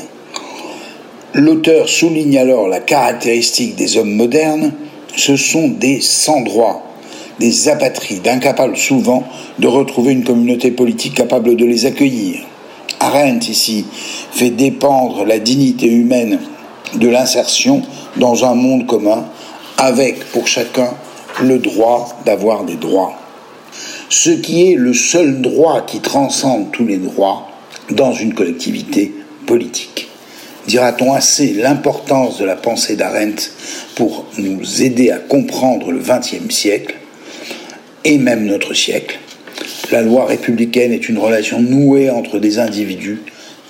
L'auteur 1.34 1.88
souligne 1.88 2.38
alors 2.38 2.68
la 2.68 2.80
caractéristique 2.80 3.76
des 3.76 3.98
hommes 3.98 4.16
modernes, 4.16 4.74
ce 5.16 5.36
sont 5.36 5.68
des 5.68 6.02
sans-droits, 6.02 6.84
des 7.40 7.70
apatrides, 7.70 8.28
incapables 8.28 8.78
souvent 8.78 9.24
de 9.60 9.68
retrouver 9.68 10.14
une 10.14 10.24
communauté 10.24 10.72
politique 10.72 11.16
capable 11.16 11.56
de 11.56 11.66
les 11.66 11.86
accueillir. 11.86 12.40
Arendt 13.00 13.50
ici 13.50 13.86
fait 14.32 14.52
dépendre 14.52 15.26
la 15.26 15.40
dignité 15.40 15.88
humaine 15.88 16.40
de 16.96 17.08
l'insertion 17.08 17.82
dans 18.18 18.46
un 18.46 18.56
monde 18.56 18.86
commun, 18.86 19.26
avec 19.78 20.26
pour 20.32 20.48
chacun 20.48 20.94
le 21.42 21.60
droit 21.60 22.20
d'avoir 22.26 22.64
des 22.64 22.76
droits. 22.76 23.14
Ce 24.10 24.30
qui 24.30 24.72
est 24.72 24.76
le 24.76 24.94
seul 24.94 25.42
droit 25.42 25.86
qui 25.86 26.00
transcende 26.00 26.72
tous 26.72 26.86
les 26.86 26.98
droits 26.98 27.48
dans 27.90 28.14
une 28.14 28.34
collectivité 28.34 29.14
politique. 29.46 30.10
Dira-t-on 30.68 31.14
assez 31.14 31.54
l'importance 31.54 32.38
de 32.38 32.46
la 32.46 32.56
pensée 32.56 32.96
d'Arendt 32.96 33.50
pour 33.96 34.26
nous 34.38 34.84
aider 34.84 35.10
à 35.10 35.18
comprendre 35.18 35.92
le 35.92 36.00
XXe 36.00 36.54
siècle 36.54 36.96
et 38.04 38.18
même 38.18 38.46
notre 38.46 38.74
siècle? 38.74 39.20
La 39.92 40.02
loi 40.02 40.26
républicaine 40.26 40.94
est 40.94 41.10
une 41.10 41.18
relation 41.18 41.60
nouée 41.60 42.10
entre 42.10 42.40
des 42.40 42.60
individus 42.60 43.22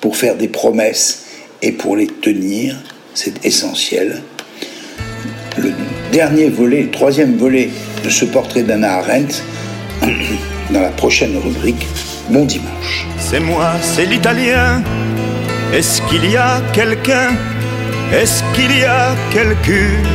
pour 0.02 0.18
faire 0.18 0.36
des 0.36 0.48
promesses 0.48 1.26
et 1.62 1.72
pour 1.72 1.96
les 1.96 2.08
tenir. 2.08 2.76
C'est 3.14 3.46
essentiel 3.46 4.22
le 5.58 5.72
dernier 6.12 6.50
volet, 6.50 6.84
le 6.84 6.92
troisième 6.92 7.38
volet 7.38 7.70
de 8.04 8.10
ce 8.10 8.26
portrait 8.26 8.64
d'Anna 8.64 8.96
Arendt 8.98 9.42
dans 10.72 10.82
la 10.82 10.90
prochaine 10.90 11.38
rubrique 11.38 11.88
Bon 12.30 12.46
dimanche. 12.46 13.08
C'est 13.18 13.40
moi, 13.40 13.72
c'est 13.82 14.06
l'italien. 14.06 14.84
Est-ce 15.74 16.02
qu'il 16.04 16.30
y 16.30 16.38
a 16.38 16.62
quelqu'un? 16.74 17.32
Est-ce 18.14 18.44
qu'il 18.54 18.78
y 18.78 18.84
a 18.84 19.16
quelqu'une 19.32 20.08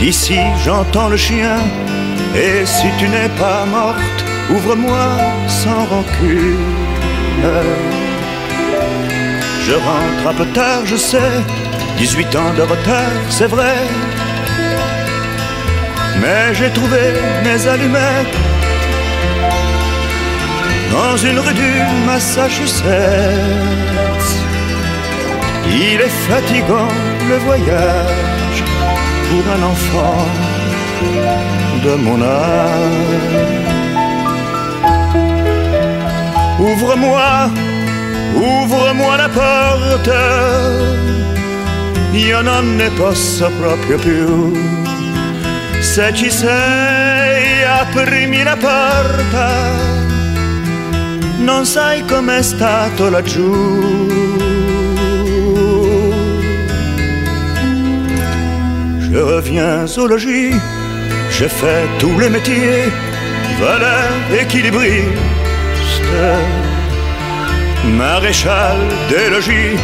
D'ici 0.00 0.38
j'entends 0.64 1.08
le 1.08 1.16
chien. 1.16 1.58
Et 2.36 2.66
si 2.66 2.86
tu 2.98 3.08
n'es 3.08 3.28
pas 3.38 3.64
morte, 3.64 4.24
ouvre-moi 4.50 5.08
sans 5.48 5.84
rancune. 5.84 6.56
Je 9.66 9.74
rentre 9.74 10.28
un 10.28 10.34
peu 10.34 10.46
tard, 10.46 10.82
je 10.84 10.96
sais 10.96 11.63
18 11.98 12.36
ans 12.36 12.54
de 12.56 12.62
retard, 12.62 13.12
c'est 13.30 13.46
vrai. 13.46 13.76
Mais 16.20 16.54
j'ai 16.54 16.70
trouvé 16.70 17.02
mes 17.44 17.66
allumettes 17.66 18.38
dans 20.92 21.16
une 21.16 21.38
rue 21.38 21.54
du 21.54 21.72
Massachusetts. 22.06 22.84
Il 25.66 26.00
est 26.00 26.16
fatigant 26.30 26.92
le 27.28 27.36
voyage 27.36 28.62
pour 29.28 29.44
un 29.56 29.62
enfant 29.72 30.26
de 31.84 31.94
mon 32.04 32.22
âge. 32.22 33.64
Ouvre-moi, 36.58 37.50
ouvre-moi 38.36 39.16
la 39.16 39.28
porte 39.28 40.10
io 42.14 42.40
non 42.42 42.76
ne 42.76 42.90
posso 42.90 43.50
proprio 43.58 43.98
più. 43.98 44.52
Se 45.80 46.12
ci 46.14 46.30
sei, 46.30 47.62
aprimi 47.62 48.42
la 48.42 48.56
porta, 48.56 49.50
non 51.38 51.64
sai 51.64 52.04
com'è 52.04 52.42
stato 52.42 53.10
laggiù. 53.10 53.52
Je 59.00 59.20
reviens 59.20 59.86
au 59.96 60.06
logis, 60.06 60.54
j'ai 61.30 61.48
fait 61.48 61.86
tous 61.98 62.18
les 62.18 62.30
métiers, 62.30 62.90
valeur, 63.60 64.10
équilibriste, 64.40 65.04
maréchal 67.96 68.78
des 69.08 69.30
logis 69.30 69.78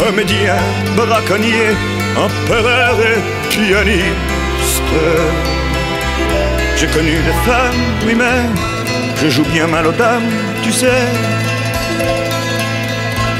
comédien, 0.00 0.56
braconnier, 0.96 1.68
empereur 2.16 2.94
et 3.10 3.20
pianiste. 3.54 4.94
J'ai 6.76 6.86
connu 6.86 7.16
des 7.28 7.38
femmes, 7.48 7.82
oui, 8.06 8.14
mais 8.16 8.40
je 9.20 9.28
joue 9.28 9.44
bien 9.52 9.66
mal 9.66 9.86
aux 9.86 9.98
dames, 10.04 10.30
tu 10.62 10.72
sais. 10.72 11.04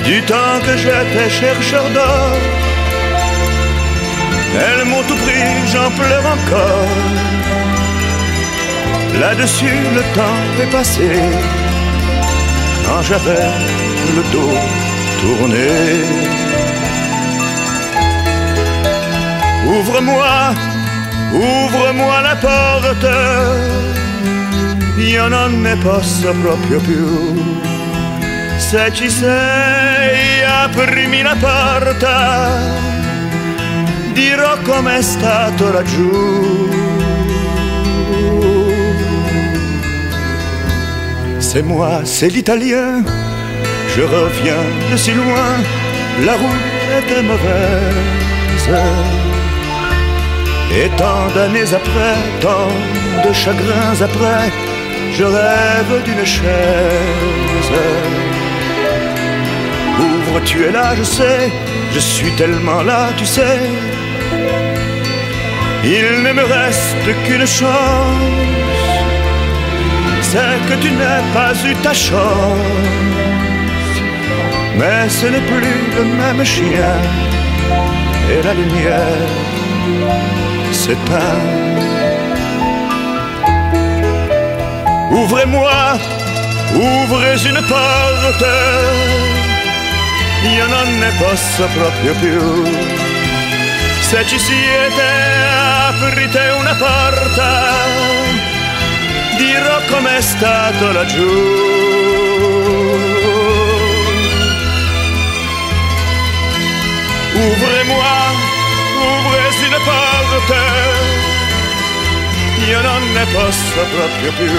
Du 0.05 0.23
temps 0.23 0.59
que 0.67 0.77
j'étais 0.83 1.31
chercheur 1.31 1.87
d'or, 1.95 2.33
elles 4.65 4.85
m'ont 4.85 5.05
tout 5.09 5.21
pris, 5.25 5.49
j'en 5.73 5.91
pleure 5.99 6.27
encore. 6.37 6.97
Là-dessus, 9.19 9.79
le 9.97 10.03
temps 10.19 10.43
est 10.63 10.73
passé, 10.79 11.09
quand 12.85 13.03
j'avais 13.09 13.49
le 14.17 14.23
dos 14.33 14.57
tourné. 15.21 16.50
Ouvre-moi, 19.71 20.53
ouvre-moi 21.33 22.21
la 22.23 22.35
porte, 22.35 23.17
io 24.99 25.29
non 25.29 25.61
ne 25.61 25.77
posso 25.77 26.35
proprio 26.43 26.81
più. 26.81 27.07
Se 28.59 28.91
ci 28.93 29.09
sei, 29.09 30.43
aprimi 30.43 31.23
la 31.23 31.37
porta, 31.39 32.59
dirò 34.13 34.59
com'è 34.63 35.01
stato 35.03 35.71
laggiù. 35.71 36.69
C'est 41.39 41.63
moi, 41.63 42.01
c'est 42.05 42.29
l'italien, 42.29 43.05
je 43.95 44.03
reviens 44.03 44.67
de 44.91 44.97
si 44.97 45.15
loin, 45.15 45.63
la 46.25 46.35
route 46.35 46.69
était 46.99 47.23
mauvaise. 47.23 49.20
Et 50.73 50.89
tant 50.97 51.27
d'années 51.35 51.75
après, 51.75 52.17
tant 52.41 52.69
de 53.25 53.33
chagrins 53.33 54.01
après, 54.01 54.53
je 55.13 55.25
rêve 55.25 56.03
d'une 56.05 56.25
chaise. 56.25 57.71
Ouvre, 59.99 60.41
tu 60.45 60.65
es 60.65 60.71
là, 60.71 60.95
je 60.97 61.03
sais, 61.03 61.51
je 61.93 61.99
suis 61.99 62.31
tellement 62.33 62.83
là, 62.83 63.09
tu 63.17 63.27
sais. 63.27 63.59
Il 65.83 66.23
ne 66.23 66.33
me 66.33 66.45
reste 66.45 67.07
qu'une 67.25 67.47
chance, 67.47 68.23
c'est 70.23 70.59
que 70.69 70.81
tu 70.81 70.91
n'aies 70.93 71.27
pas 71.35 71.53
eu 71.69 71.75
ta 71.83 71.93
chance. 71.93 73.01
Mais 74.79 75.09
ce 75.09 75.27
n'est 75.27 75.47
plus 75.53 75.79
le 75.97 76.05
même 76.05 76.45
chien 76.45 76.97
et 78.31 78.43
la 78.47 78.55
lumière 78.55 79.31
s'éteint. 80.91 81.43
Ouvrez-moi, 85.11 85.99
ouvrez 86.75 87.39
une 87.51 87.63
porte, 87.75 88.55
io 90.57 90.67
non 90.67 90.89
ne 90.99 91.11
posso 91.23 91.63
proprio 91.79 92.13
più. 92.23 92.43
Se 94.01 94.25
ci 94.27 94.39
siete, 94.39 95.09
aprite 95.91 96.43
una 96.61 96.75
porta, 96.75 97.51
dirò 99.37 99.77
com'è 99.91 100.21
stato 100.21 100.93
laggiù. 100.93 101.33
Ouvrez-moi, 107.43 108.50
ouvrez 109.01 109.57
une 109.67 109.79
porte, 109.85 110.63
io 112.69 112.81
non 112.83 113.13
ne 113.13 113.25
posso 113.27 113.81
proprio 113.97 114.33
più. 114.33 114.59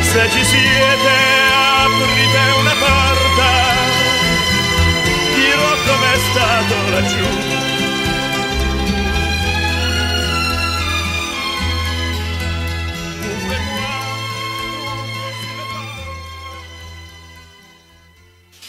Se 0.00 0.30
ci 0.30 0.44
siete, 0.44 1.14
aprite 1.84 2.42
una 2.60 2.74
porta, 2.84 3.50
dirò 5.34 5.70
com'è 5.86 6.16
stato 6.30 6.74
laggiù. 6.90 7.54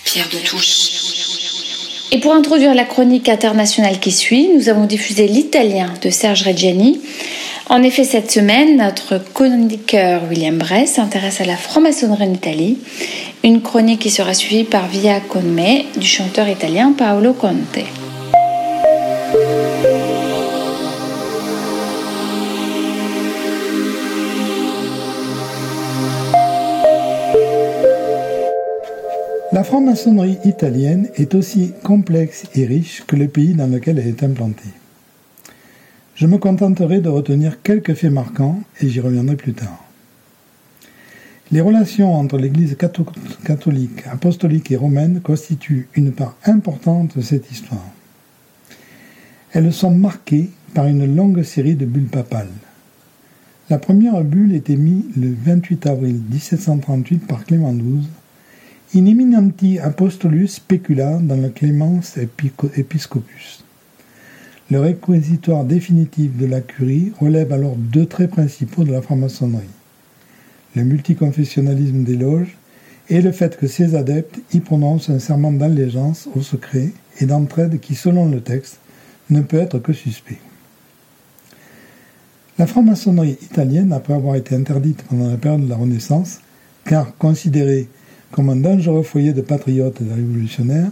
Pierre 0.03 0.29
de 0.29 0.41
Touche. 0.41 0.96
Et 2.11 2.19
pour 2.19 2.33
introduire 2.33 2.73
la 2.73 2.85
chronique 2.85 3.27
internationale 3.27 3.99
qui 3.99 4.11
suit, 4.11 4.49
nous 4.55 4.69
avons 4.69 4.85
diffusé 4.85 5.27
l'italien 5.27 5.93
de 6.01 6.09
Serge 6.09 6.43
Reggiani. 6.43 7.01
En 7.69 7.83
effet, 7.83 8.05
cette 8.05 8.31
semaine, 8.31 8.77
notre 8.77 9.21
chroniqueur 9.33 10.21
William 10.29 10.57
Bress 10.57 10.93
s'intéresse 10.93 11.41
à 11.41 11.45
la 11.45 11.57
franc-maçonnerie 11.57 12.23
en 12.23 12.33
Italie, 12.33 12.77
une 13.43 13.61
chronique 13.61 13.99
qui 13.99 14.09
sera 14.09 14.33
suivie 14.33 14.63
par 14.63 14.87
Via 14.87 15.19
con 15.19 15.41
me 15.41 15.99
du 15.99 16.07
chanteur 16.07 16.47
italien 16.47 16.93
Paolo 16.97 17.33
Conte. 17.33 17.83
La 29.57 29.63
franc-maçonnerie 29.63 30.37
italienne 30.45 31.09
est 31.15 31.33
aussi 31.33 31.73
complexe 31.81 32.43
et 32.53 32.67
riche 32.67 33.03
que 33.07 33.15
le 33.15 33.27
pays 33.27 33.55
dans 33.55 33.65
lequel 33.65 33.97
elle 33.97 34.07
est 34.07 34.21
implantée. 34.21 34.69
Je 36.13 36.27
me 36.27 36.37
contenterai 36.37 37.01
de 37.01 37.09
retenir 37.09 37.63
quelques 37.63 37.95
faits 37.95 38.11
marquants 38.11 38.59
et 38.79 38.87
j'y 38.87 38.99
reviendrai 38.99 39.35
plus 39.35 39.55
tard. 39.55 39.83
Les 41.51 41.61
relations 41.61 42.13
entre 42.13 42.37
l'Église 42.37 42.77
catholique, 42.77 44.05
apostolique 44.05 44.69
et 44.69 44.75
romaine 44.75 45.21
constituent 45.21 45.87
une 45.95 46.11
part 46.11 46.35
importante 46.45 47.17
de 47.17 47.23
cette 47.23 47.51
histoire. 47.51 47.89
Elles 49.53 49.73
sont 49.73 49.89
marquées 49.89 50.51
par 50.75 50.85
une 50.85 51.15
longue 51.15 51.41
série 51.41 51.73
de 51.73 51.85
bulles 51.87 52.09
papales. 52.09 52.53
La 53.71 53.79
première 53.79 54.23
bulle 54.23 54.53
était 54.53 54.75
mise 54.75 55.05
le 55.17 55.33
28 55.33 55.87
avril 55.87 56.21
1738 56.29 57.25
par 57.25 57.43
Clément 57.43 57.73
XII 57.73 58.07
in 58.95 59.05
eminenti 59.05 59.79
apostolus 59.79 60.55
specula 60.55 61.19
dans 61.21 61.41
le 61.41 61.49
Clémence 61.49 62.17
Episcopus. 62.17 63.63
Le 64.69 64.79
réquisitoire 64.79 65.65
définitif 65.65 66.35
de 66.37 66.45
la 66.45 66.61
curie 66.61 67.11
relève 67.19 67.51
alors 67.53 67.75
deux 67.75 68.05
traits 68.05 68.31
principaux 68.31 68.83
de 68.83 68.91
la 68.91 69.01
franc-maçonnerie 69.01 69.69
le 70.77 70.83
multiconfessionnalisme 70.83 72.03
des 72.03 72.15
loges 72.15 72.55
et 73.09 73.21
le 73.21 73.31
fait 73.31 73.57
que 73.57 73.67
ces 73.67 73.95
adeptes 73.95 74.39
y 74.53 74.59
prononcent 74.59 75.09
un 75.09 75.19
serment 75.19 75.51
d'allégeance 75.51 76.29
au 76.35 76.41
secret 76.41 76.91
et 77.19 77.25
d'entraide 77.25 77.79
qui, 77.79 77.95
selon 77.95 78.29
le 78.29 78.41
texte, 78.41 78.77
ne 79.29 79.41
peut 79.41 79.57
être 79.57 79.79
que 79.79 79.93
suspect. 79.93 80.37
La 82.59 82.67
franc-maçonnerie 82.67 83.37
italienne, 83.41 83.91
après 83.91 84.13
avoir 84.13 84.35
été 84.35 84.55
interdite 84.55 85.03
pendant 85.03 85.29
la 85.29 85.37
période 85.37 85.63
de 85.63 85.69
la 85.69 85.75
Renaissance, 85.75 86.41
car 86.85 87.15
considérée 87.17 87.87
comme 88.31 88.49
un 88.49 88.55
dangereux 88.55 89.03
foyer 89.03 89.33
de 89.33 89.41
patriotes 89.41 90.01
et 90.01 90.03
de 90.03 90.13
révolutionnaires, 90.13 90.91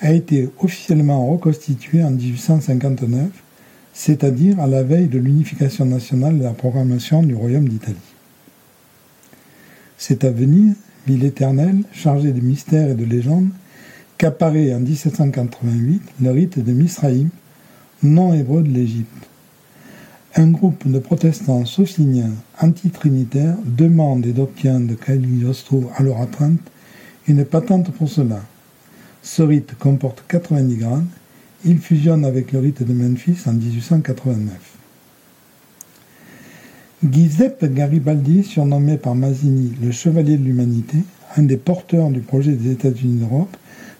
a 0.00 0.12
été 0.12 0.50
officiellement 0.60 1.26
reconstitué 1.26 2.02
en 2.02 2.10
1859, 2.10 3.28
c'est-à-dire 3.92 4.60
à 4.60 4.66
la 4.66 4.82
veille 4.82 5.08
de 5.08 5.18
l'unification 5.18 5.84
nationale 5.84 6.38
de 6.38 6.44
la 6.44 6.50
programmation 6.50 7.22
du 7.22 7.34
Royaume 7.34 7.68
d'Italie. 7.68 7.96
C'est 9.96 10.24
à 10.24 10.30
Venise, 10.30 10.74
ville 11.06 11.24
éternelle, 11.24 11.82
chargée 11.92 12.32
de 12.32 12.40
mystères 12.40 12.90
et 12.90 12.94
de 12.94 13.04
légendes, 13.04 13.50
qu'apparaît 14.18 14.74
en 14.74 14.80
1788 14.80 16.02
le 16.20 16.30
rite 16.30 16.58
de 16.58 16.72
Misraïm, 16.72 17.28
nom 18.02 18.34
hébreu 18.34 18.62
de 18.62 18.68
l'Égypte. 18.68 19.28
Un 20.36 20.48
groupe 20.48 20.90
de 20.90 20.98
protestants 20.98 21.64
sociniens 21.64 22.32
antitrinitaires 22.60 23.56
demande 23.64 24.26
et 24.26 24.36
obtient 24.40 24.80
de 24.80 24.94
Cagliostro 24.94 25.88
à 25.96 26.02
leur 26.02 26.20
atteinte 26.20 26.58
une 27.28 27.44
patente 27.44 27.92
pour 27.92 28.08
cela. 28.08 28.40
Ce 29.22 29.42
rite 29.42 29.76
comporte 29.78 30.24
90 30.26 30.76
grades. 30.76 31.06
Il 31.64 31.78
fusionne 31.78 32.24
avec 32.24 32.50
le 32.50 32.58
rite 32.58 32.82
de 32.82 32.92
Memphis 32.92 33.38
en 33.46 33.52
1889. 33.52 34.76
Giuseppe 37.08 37.72
Garibaldi, 37.72 38.42
surnommé 38.42 38.98
par 38.98 39.14
Mazzini 39.14 39.72
le 39.80 39.92
Chevalier 39.92 40.36
de 40.36 40.42
l'Humanité, 40.42 40.98
un 41.36 41.44
des 41.44 41.58
porteurs 41.58 42.10
du 42.10 42.20
projet 42.20 42.52
des 42.52 42.72
États-Unis 42.72 43.20
d'Europe, 43.20 43.56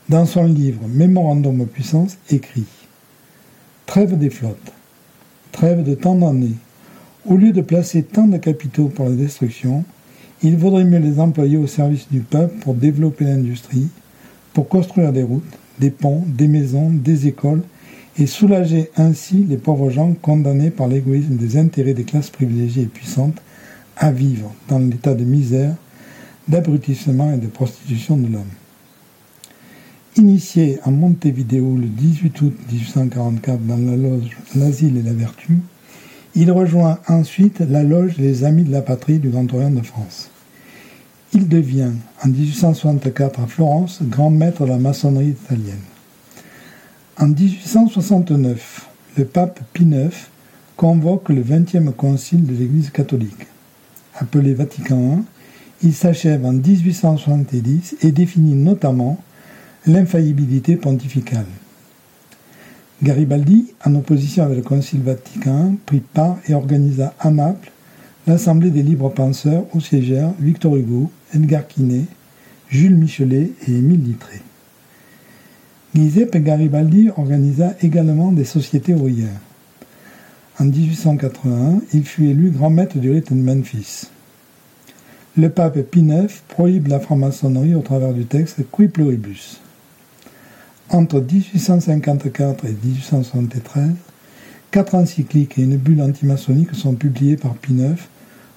dans 0.08 0.26
son 0.26 0.46
livre 0.46 0.80
Mémorandum 0.88 1.60
aux 1.60 1.66
puissances, 1.66 2.18
écrit 2.28 2.66
Trêve 3.86 4.18
des 4.18 4.30
flottes. 4.30 4.73
Trêve 5.54 5.84
de 5.84 5.94
tant 5.94 6.16
d'années. 6.16 6.56
Au 7.26 7.36
lieu 7.36 7.52
de 7.52 7.60
placer 7.60 8.02
tant 8.02 8.26
de 8.26 8.38
capitaux 8.38 8.88
pour 8.88 9.04
la 9.04 9.14
destruction, 9.14 9.84
il 10.42 10.56
vaudrait 10.56 10.82
mieux 10.82 10.98
les 10.98 11.20
employer 11.20 11.56
au 11.56 11.68
service 11.68 12.08
du 12.10 12.18
peuple 12.18 12.56
pour 12.58 12.74
développer 12.74 13.24
l'industrie, 13.24 13.86
pour 14.52 14.68
construire 14.68 15.12
des 15.12 15.22
routes, 15.22 15.44
des 15.78 15.92
ponts, 15.92 16.24
des 16.26 16.48
maisons, 16.48 16.90
des 16.90 17.28
écoles, 17.28 17.62
et 18.18 18.26
soulager 18.26 18.90
ainsi 18.96 19.46
les 19.48 19.56
pauvres 19.56 19.90
gens 19.90 20.12
condamnés 20.20 20.72
par 20.72 20.88
l'égoïsme 20.88 21.36
des 21.36 21.56
intérêts 21.56 21.94
des 21.94 22.02
classes 22.02 22.30
privilégiées 22.30 22.82
et 22.82 22.86
puissantes 22.86 23.40
à 23.96 24.10
vivre 24.10 24.52
dans 24.68 24.80
l'état 24.80 25.14
de 25.14 25.24
misère, 25.24 25.76
d'abrutissement 26.48 27.32
et 27.32 27.38
de 27.38 27.46
prostitution 27.46 28.16
de 28.16 28.26
l'homme. 28.26 28.42
Initié 30.16 30.78
à 30.84 30.92
Montevideo 30.92 31.76
le 31.76 31.88
18 31.88 32.40
août 32.42 32.54
1844 32.70 33.66
dans 33.66 33.76
la 33.76 33.96
loge 33.96 34.30
L'Asile 34.54 34.98
et 34.98 35.02
la 35.02 35.12
Vertu, 35.12 35.58
il 36.36 36.52
rejoint 36.52 37.00
ensuite 37.08 37.58
la 37.58 37.82
loge 37.82 38.16
Les 38.18 38.44
Amis 38.44 38.62
de 38.62 38.70
la 38.70 38.80
Patrie 38.80 39.18
du 39.18 39.30
Grand 39.30 39.52
Orient 39.52 39.72
de 39.72 39.82
France. 39.82 40.30
Il 41.32 41.48
devient, 41.48 41.90
en 42.22 42.28
1864 42.28 43.40
à 43.40 43.46
Florence, 43.48 44.02
grand 44.02 44.30
maître 44.30 44.62
de 44.62 44.68
la 44.68 44.78
maçonnerie 44.78 45.30
italienne. 45.30 45.82
En 47.18 47.26
1869, 47.26 48.88
le 49.16 49.24
pape 49.24 49.58
Pie 49.72 49.82
IX 49.82 50.14
convoque 50.76 51.28
le 51.30 51.42
20e 51.42 51.90
concile 51.90 52.46
de 52.46 52.52
l'Église 52.52 52.90
catholique. 52.90 53.48
Appelé 54.14 54.54
Vatican 54.54 55.24
I, 55.82 55.88
il 55.88 55.92
s'achève 55.92 56.46
en 56.46 56.52
1870 56.52 57.96
et 58.02 58.12
définit 58.12 58.54
notamment 58.54 59.18
l'infaillibilité 59.86 60.76
pontificale. 60.76 61.46
Garibaldi, 63.02 63.72
en 63.84 63.94
opposition 63.96 64.44
avec 64.44 64.58
le 64.58 64.62
Concile 64.62 65.02
Vatican 65.02 65.76
prit 65.84 66.00
part 66.00 66.38
et 66.48 66.54
organisa 66.54 67.12
à 67.20 67.30
Naples 67.30 67.70
l'Assemblée 68.26 68.70
des 68.70 68.82
libres 68.82 69.10
penseurs 69.10 69.64
où 69.74 69.80
siégèrent 69.80 70.32
Victor 70.40 70.76
Hugo, 70.76 71.10
Edgar 71.34 71.66
Quinet, 71.66 72.06
Jules 72.68 72.96
Michelet 72.96 73.50
et 73.66 73.72
Émile 73.72 74.04
Littré. 74.04 74.40
Giuseppe 75.94 76.38
Garibaldi 76.38 77.10
organisa 77.16 77.74
également 77.82 78.32
des 78.32 78.44
sociétés 78.44 78.94
ouvrières. 78.94 79.40
En 80.58 80.64
1881, 80.64 81.82
il 81.92 82.04
fut 82.04 82.26
élu 82.26 82.50
grand 82.50 82.70
maître 82.70 82.98
du 82.98 83.10
rite 83.10 83.32
de 83.32 83.38
Memphis 83.38 84.08
le 85.36 85.50
pape 85.50 85.80
Pie 85.80 86.00
IX 86.00 86.32
prohibe 86.46 86.86
la 86.86 87.00
franc-maçonnerie 87.00 87.74
au 87.74 87.80
travers 87.80 88.12
du 88.12 88.24
texte 88.24 88.60
Qui 88.70 88.86
pluribus. 88.86 89.60
Entre 90.94 91.18
1854 91.18 92.66
et 92.66 92.76
1873, 92.84 93.90
quatre 94.70 94.94
encycliques 94.94 95.58
et 95.58 95.62
une 95.62 95.76
bulle 95.76 96.00
antimaçonnique 96.00 96.72
sont 96.72 96.94
publiées 96.94 97.36
par 97.36 97.54
Pie 97.54 97.72
IX, 97.72 98.00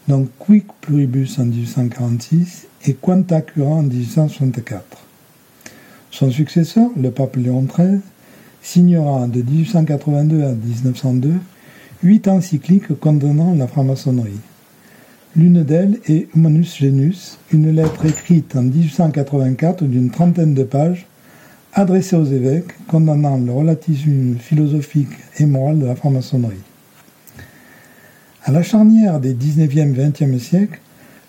dont 0.07 0.27
Qui 0.45 0.63
pluribus 0.81 1.39
en 1.39 1.45
1846 1.45 2.67
et 2.85 2.93
Quanta 2.93 3.41
cura 3.41 3.71
en 3.71 3.81
1864. 3.81 4.83
Son 6.11 6.29
successeur, 6.29 6.91
le 6.95 7.09
pape 7.09 7.37
Léon 7.37 7.63
XIII, 7.63 8.01
signera 8.61 9.25
de 9.25 9.41
1882 9.41 10.43
à 10.43 10.51
1902 10.51 11.33
huit 12.03 12.27
encycliques 12.27 12.93
condamnant 12.99 13.55
la 13.55 13.65
franc-maçonnerie. 13.65 14.41
L'une 15.35 15.63
d'elles 15.63 15.99
est 16.05 16.27
Humanus 16.35 16.77
Genus, 16.77 17.39
une 17.51 17.71
lettre 17.71 18.05
écrite 18.05 18.55
en 18.55 18.61
1884 18.61 19.85
d'une 19.85 20.11
trentaine 20.11 20.53
de 20.53 20.63
pages 20.63 21.07
adressée 21.77 22.15
aux 22.15 22.25
évêques 22.25 22.73
condamnant 22.87 23.37
le 23.37 23.51
relativisme 23.51 24.35
philosophique 24.39 25.11
et 25.37 25.45
moral 25.45 25.77
de 25.77 25.85
la 25.85 25.95
franc-maçonnerie. 25.95 26.55
À 28.43 28.51
la 28.51 28.63
charnière 28.63 29.19
des 29.19 29.35
19e 29.35 29.93
et 29.93 30.09
20e 30.09 30.39
siècles, 30.39 30.79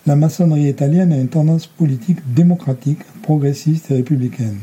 la 0.06 0.16
maçonnerie 0.16 0.70
italienne 0.70 1.12
a 1.12 1.18
une 1.18 1.28
tendance 1.28 1.66
politique 1.66 2.20
démocratique, 2.34 3.00
progressiste 3.22 3.90
et 3.90 3.96
républicaine. 3.96 4.60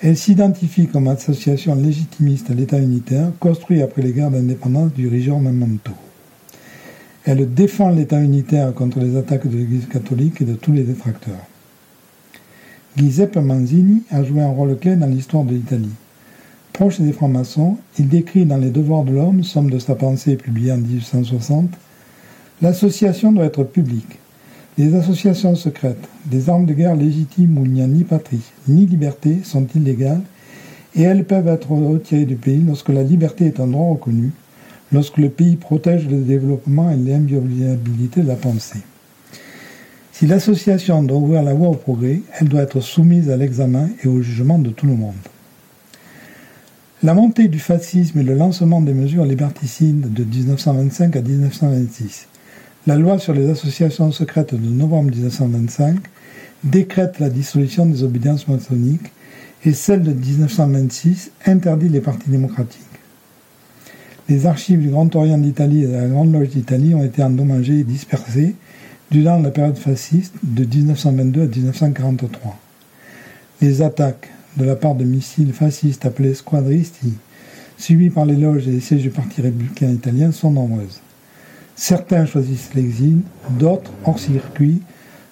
Elle 0.00 0.16
s'identifie 0.16 0.86
comme 0.86 1.08
association 1.08 1.74
légitimiste 1.74 2.50
à 2.50 2.54
l'État 2.54 2.78
unitaire 2.78 3.32
construit 3.40 3.82
après 3.82 4.02
les 4.02 4.12
guerres 4.12 4.30
d'indépendance 4.30 4.92
du 4.92 5.08
Risorgimento. 5.08 5.92
Elle 7.24 7.52
défend 7.52 7.90
l'État 7.90 8.20
unitaire 8.20 8.72
contre 8.72 9.00
les 9.00 9.16
attaques 9.16 9.48
de 9.48 9.56
l'Église 9.56 9.88
catholique 9.88 10.42
et 10.42 10.44
de 10.44 10.54
tous 10.54 10.72
les 10.72 10.84
détracteurs. 10.84 11.46
Giuseppe 12.96 13.36
Manzini 13.36 14.02
a 14.10 14.22
joué 14.22 14.42
un 14.42 14.50
rôle 14.50 14.76
clé 14.76 14.96
dans 14.96 15.06
l'histoire 15.06 15.44
de 15.44 15.54
l'Italie. 15.54 15.94
Proche 16.74 17.00
des 17.00 17.12
francs-maçons, 17.12 17.78
il 17.98 18.08
décrit 18.08 18.44
dans 18.44 18.58
Les 18.58 18.70
Devoirs 18.70 19.04
de 19.04 19.12
l'homme, 19.12 19.44
somme 19.44 19.70
de 19.70 19.78
sa 19.78 19.94
pensée 19.94 20.36
publiée 20.36 20.72
en 20.72 20.78
1860, 20.78 21.70
L'association 22.62 23.32
doit 23.32 23.46
être 23.46 23.64
publique. 23.64 24.18
Les 24.78 24.94
associations 24.94 25.56
secrètes, 25.56 26.08
des 26.26 26.48
armes 26.48 26.66
de 26.66 26.74
guerre 26.74 26.94
légitimes 26.94 27.58
où 27.58 27.64
il 27.64 27.72
n'y 27.72 27.82
a 27.82 27.88
ni 27.88 28.04
patrie 28.04 28.42
ni 28.68 28.86
liberté 28.86 29.38
sont 29.42 29.66
illégales 29.74 30.22
et 30.94 31.02
elles 31.02 31.24
peuvent 31.24 31.48
être 31.48 31.72
retirées 31.72 32.24
du 32.24 32.36
pays 32.36 32.62
lorsque 32.64 32.90
la 32.90 33.02
liberté 33.02 33.46
est 33.46 33.58
un 33.58 33.66
droit 33.66 33.90
reconnu, 33.90 34.30
lorsque 34.92 35.18
le 35.18 35.28
pays 35.28 35.56
protège 35.56 36.08
le 36.08 36.20
développement 36.20 36.90
et 36.90 36.96
l'inviolabilité 36.96 38.20
de 38.20 38.28
la 38.28 38.36
pensée. 38.36 38.82
Si 40.12 40.26
l'association 40.26 41.02
doit 41.02 41.16
ouvrir 41.16 41.42
la 41.42 41.54
voie 41.54 41.68
au 41.68 41.74
progrès, 41.74 42.20
elle 42.38 42.48
doit 42.48 42.62
être 42.62 42.80
soumise 42.80 43.30
à 43.30 43.36
l'examen 43.36 43.88
et 44.04 44.08
au 44.08 44.20
jugement 44.20 44.58
de 44.58 44.68
tout 44.68 44.86
le 44.86 44.94
monde. 44.94 45.14
La 47.02 47.14
montée 47.14 47.48
du 47.48 47.58
fascisme 47.58 48.20
et 48.20 48.22
le 48.22 48.34
lancement 48.34 48.82
des 48.82 48.92
mesures 48.92 49.24
liberticides 49.24 50.12
de 50.12 50.22
1925 50.22 51.16
à 51.16 51.22
1926, 51.22 52.28
la 52.86 52.96
loi 52.96 53.18
sur 53.18 53.32
les 53.32 53.48
associations 53.48 54.12
secrètes 54.12 54.54
de 54.54 54.68
novembre 54.68 55.10
1925 55.10 55.96
décrète 56.62 57.18
la 57.18 57.30
dissolution 57.30 57.86
des 57.86 58.02
obédiences 58.02 58.46
maçonniques 58.46 59.12
et 59.64 59.72
celle 59.72 60.02
de 60.02 60.12
1926 60.12 61.30
interdit 61.46 61.88
les 61.88 62.00
partis 62.00 62.28
démocratiques. 62.28 62.82
Les 64.28 64.46
archives 64.46 64.80
du 64.80 64.90
Grand 64.90 65.14
Orient 65.16 65.38
d'Italie 65.38 65.84
et 65.84 65.86
de 65.86 65.92
la 65.92 66.06
Grande 66.06 66.32
Loge 66.32 66.50
d'Italie 66.50 66.94
ont 66.94 67.02
été 67.02 67.22
endommagées 67.22 67.80
et 67.80 67.84
dispersées 67.84 68.54
durant 69.12 69.38
la 69.40 69.50
période 69.50 69.76
fasciste 69.76 70.32
de 70.42 70.64
1922 70.64 71.42
à 71.42 71.46
1943. 71.46 72.58
Les 73.60 73.82
attaques 73.82 74.30
de 74.56 74.64
la 74.64 74.74
part 74.74 74.94
de 74.94 75.04
missiles 75.04 75.52
fascistes 75.52 76.06
appelés 76.06 76.32
squadristi, 76.32 77.12
suivis 77.76 78.08
par 78.08 78.24
les 78.24 78.36
loges 78.36 78.66
et 78.66 78.70
les 78.70 78.80
sièges 78.80 79.02
du 79.02 79.10
Parti 79.10 79.42
républicain 79.42 79.90
italien, 79.90 80.32
sont 80.32 80.50
nombreuses. 80.50 81.02
Certains 81.76 82.24
choisissent 82.24 82.70
l'exil, 82.74 83.18
d'autres, 83.58 83.92
hors 84.06 84.18
circuit, 84.18 84.80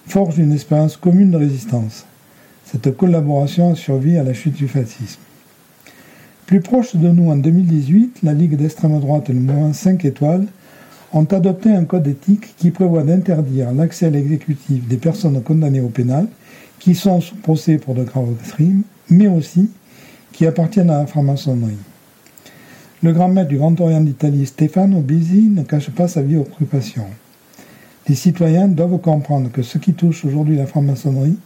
forgent 0.06 0.38
une 0.38 0.52
expérience 0.52 0.98
commune 0.98 1.30
de 1.30 1.38
résistance. 1.38 2.04
Cette 2.66 2.94
collaboration 2.94 3.72
a 3.72 3.76
survécu 3.76 4.18
à 4.18 4.24
la 4.24 4.34
chute 4.34 4.56
du 4.56 4.68
fascisme. 4.68 5.20
Plus 6.44 6.60
proche 6.60 6.96
de 6.96 7.08
nous, 7.08 7.30
en 7.30 7.36
2018, 7.36 8.18
la 8.24 8.34
Ligue 8.34 8.56
d'extrême 8.56 9.00
droite 9.00 9.30
et 9.30 9.32
le 9.32 9.40
mouvement 9.40 9.72
5 9.72 10.04
étoiles 10.04 10.48
ont 11.12 11.24
adopté 11.24 11.70
un 11.70 11.84
code 11.84 12.06
éthique 12.06 12.54
qui 12.56 12.70
prévoit 12.70 13.02
d'interdire 13.02 13.72
l'accès 13.72 14.06
à 14.06 14.11
l'exécutif 14.11 14.86
des 14.86 14.96
personnes 14.96 15.42
condamnées 15.42 15.80
au 15.80 15.88
pénal 15.88 16.28
qui 16.78 16.94
sont 16.94 17.20
sous 17.20 17.36
procès 17.36 17.78
pour 17.78 17.94
de 17.94 18.04
graves 18.04 18.34
crimes 18.48 18.82
mais 19.08 19.28
aussi 19.28 19.70
qui 20.32 20.46
appartiennent 20.46 20.90
à 20.90 20.98
la 20.98 21.06
franc-maçonnerie. 21.06 21.78
Le 23.02 23.12
grand 23.12 23.28
maître 23.28 23.48
du 23.48 23.56
Grand 23.56 23.80
Orient 23.80 24.02
d'Italie, 24.02 24.46
Stefano 24.46 25.00
Bisi, 25.00 25.48
ne 25.48 25.62
cache 25.62 25.90
pas 25.90 26.06
sa 26.06 26.22
vie 26.22 26.36
occupation. 26.36 27.04
Les 28.08 28.14
citoyens 28.14 28.68
doivent 28.68 28.98
comprendre 28.98 29.50
que 29.50 29.62
ce 29.62 29.78
qui 29.78 29.94
touche 29.94 30.24
aujourd'hui 30.24 30.56
la 30.56 30.66
franc-maçonnerie 30.66 31.38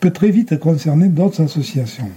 peut 0.00 0.12
très 0.12 0.30
vite 0.30 0.58
concerner 0.58 1.08
d'autres 1.08 1.42
associations. 1.42 2.10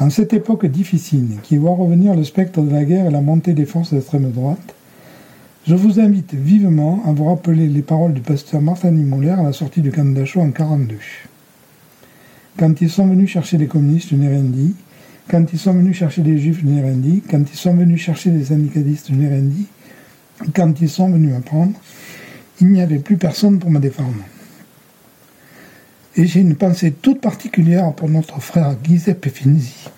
En 0.00 0.10
cette 0.10 0.32
époque 0.32 0.66
difficile 0.66 1.38
qui 1.42 1.56
voit 1.56 1.74
revenir 1.74 2.14
le 2.14 2.24
spectre 2.24 2.62
de 2.62 2.70
la 2.70 2.84
guerre 2.84 3.06
et 3.06 3.10
la 3.10 3.20
montée 3.20 3.52
des 3.52 3.66
forces 3.66 3.92
d'extrême 3.92 4.30
droite, 4.30 4.74
je 5.66 5.74
vous 5.74 5.98
invite 5.98 6.34
vivement 6.34 7.02
à 7.06 7.12
vous 7.12 7.24
rappeler 7.24 7.68
les 7.68 7.80
paroles 7.80 8.12
du 8.12 8.20
pasteur 8.20 8.60
Martin 8.60 8.90
Niemöller 8.90 9.30
à 9.30 9.42
la 9.42 9.52
sortie 9.52 9.80
du 9.80 9.90
camp 9.90 10.04
d'Achau 10.04 10.40
en 10.40 10.48
1942. 10.48 10.96
Quand 12.58 12.80
ils 12.82 12.90
sont 12.90 13.06
venus 13.06 13.30
chercher 13.30 13.56
les 13.56 13.66
communistes, 13.66 14.10
je 14.10 14.16
n'ai 14.16 14.28
rien 14.28 14.42
dit. 14.42 14.74
Quand 15.28 15.44
ils 15.52 15.58
sont 15.58 15.72
venus 15.72 15.96
chercher 15.96 16.22
les 16.22 16.36
juifs, 16.38 16.60
je 16.60 16.66
n'ai 16.66 16.82
rien 16.82 16.96
dit. 16.96 17.22
Quand 17.30 17.42
ils 17.50 17.56
sont 17.56 17.74
venus 17.74 18.00
chercher 18.00 18.30
les 18.30 18.44
syndicalistes, 18.44 19.06
je 19.08 19.14
n'ai 19.14 19.28
rien 19.28 19.40
dit. 19.42 19.66
Quand 20.54 20.80
ils 20.82 20.90
sont 20.90 21.08
venus 21.08 21.32
me 21.32 21.40
prendre, 21.40 21.72
il 22.60 22.68
n'y 22.68 22.82
avait 22.82 22.98
plus 22.98 23.16
personne 23.16 23.58
pour 23.58 23.70
me 23.70 23.80
défendre. 23.80 24.22
Et 26.16 26.26
j'ai 26.26 26.40
une 26.40 26.56
pensée 26.56 26.92
toute 26.92 27.22
particulière 27.22 27.92
pour 27.94 28.10
notre 28.10 28.40
frère 28.40 28.76
Giuseppe 28.84 29.30
Finzi, 29.30 29.88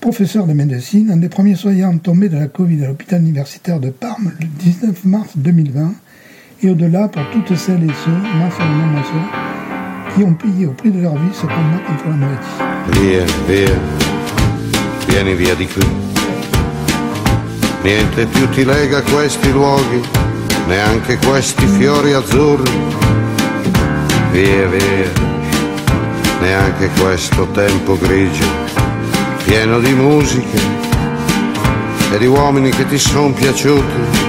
professeur 0.00 0.46
de 0.46 0.54
médecine, 0.54 1.10
un 1.10 1.18
des 1.18 1.28
premiers 1.28 1.54
soignants 1.54 1.96
tombés 1.98 2.30
de 2.30 2.38
la 2.38 2.46
Covid 2.46 2.84
à 2.84 2.88
l'hôpital 2.88 3.20
universitaire 3.20 3.78
de 3.78 3.90
Parme 3.90 4.32
le 4.40 4.46
19 4.46 5.04
mars 5.04 5.30
2020, 5.36 5.92
et 6.62 6.70
au-delà 6.70 7.08
pour 7.08 7.22
toutes 7.32 7.56
celles 7.56 7.84
et 7.84 7.94
ceux, 8.04 8.10
et 8.10 8.38
ma 8.38 8.50
soeur, 8.50 10.14
qui 10.14 10.24
ont 10.24 10.34
payé 10.34 10.66
au 10.66 10.72
prix 10.72 10.90
de 10.90 11.00
leur 11.00 11.14
vie 11.14 11.32
ce 11.34 11.42
combat 11.42 11.80
contre 11.86 12.08
la 12.08 12.16
maladie. 12.16 12.46
Via, 12.92 13.24
via, 13.46 13.74
vieni 15.08 15.34
via 15.34 15.54
di 15.54 15.66
qui. 15.66 15.86
Niente 17.84 18.26
più 18.26 18.48
ti 18.50 18.64
lega 18.64 19.02
questi 19.02 19.50
luoghi, 19.52 20.00
neanche 20.66 21.18
questi 21.18 21.66
fiori 21.66 22.12
azzurri. 22.12 22.70
Via, 24.32 24.66
via, 24.66 25.10
neanche 26.40 26.88
questo 27.00 27.46
tempo 27.52 27.98
grigio, 27.98 28.44
pieno 29.50 29.80
di 29.80 29.92
musiche 29.94 30.60
e 32.12 32.18
di 32.18 32.26
uomini 32.26 32.70
che 32.70 32.86
ti 32.86 32.96
sono 32.98 33.32
piaciuti 33.32 34.28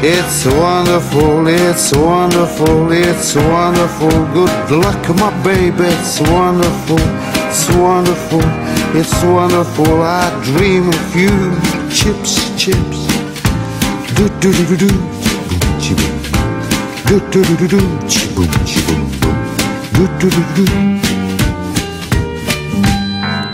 It's 0.00 0.44
wonderful, 0.44 1.48
it's 1.48 1.90
wonderful, 1.90 2.92
it's 2.92 3.34
wonderful. 3.34 4.12
Good 4.32 4.70
luck, 4.70 5.08
my 5.16 5.32
baby. 5.42 5.86
It's 5.86 6.20
wonderful, 6.20 7.00
it's 7.48 7.68
wonderful, 7.70 8.42
it's 8.94 9.22
wonderful. 9.24 10.02
I 10.02 10.30
dream 10.42 10.88
of 10.88 11.16
you. 11.16 11.50
Chips, 11.90 12.52
chips. 12.56 13.06
Do 14.14 14.28
do 14.38 14.52
do 14.52 14.64
do 14.66 14.76
do. 14.76 14.90
Chiboom. 15.80 16.14
Do 17.08 17.18
do 17.30 17.42
do 17.42 17.56
do 17.56 17.66
do. 17.66 17.80
Chiboom, 18.06 18.52
chiboom, 18.64 19.02
boom. 19.18 19.38
Do 19.94 20.06
do 20.18 20.30
do 20.30 20.64
do. 20.64 21.05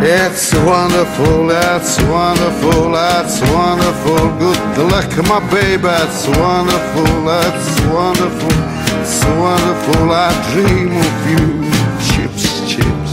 It's 0.00 0.54
wonderful, 0.54 1.50
it's 1.50 2.00
wonderful, 2.02 2.94
it's 2.94 3.40
wonderful. 3.50 4.38
Good 4.38 4.92
luck, 4.92 5.10
my 5.26 5.40
baby, 5.50 5.88
it's 5.88 6.26
wonderful, 6.38 7.28
it's 7.28 7.80
wonderful, 7.90 8.54
it's 9.00 9.24
wonderful. 9.24 10.12
I 10.12 10.30
dream 10.52 10.92
of 10.96 11.30
you. 11.30 11.68
Chips, 12.06 12.44
chips. 12.70 13.12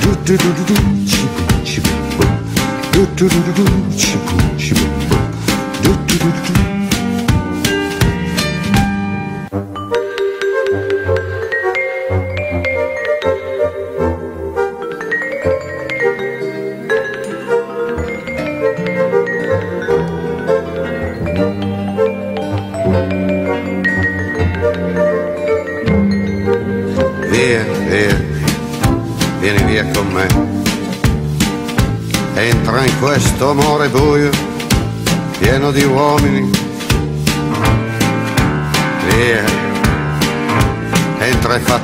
Do 0.00 0.14
do 0.24 0.36
do 0.36 0.52
do 0.54 0.64
do, 0.64 1.06
chip 1.06 1.32
chip 1.64 1.84
do 2.92 3.06
do 3.06 3.28
do 3.28 3.40
do 3.42 3.52
do 3.52 3.96
chip 3.98 4.20
chip 4.56 4.78
do 5.82 5.92
do 5.92 6.18
do 6.18 6.54
do 6.54 6.63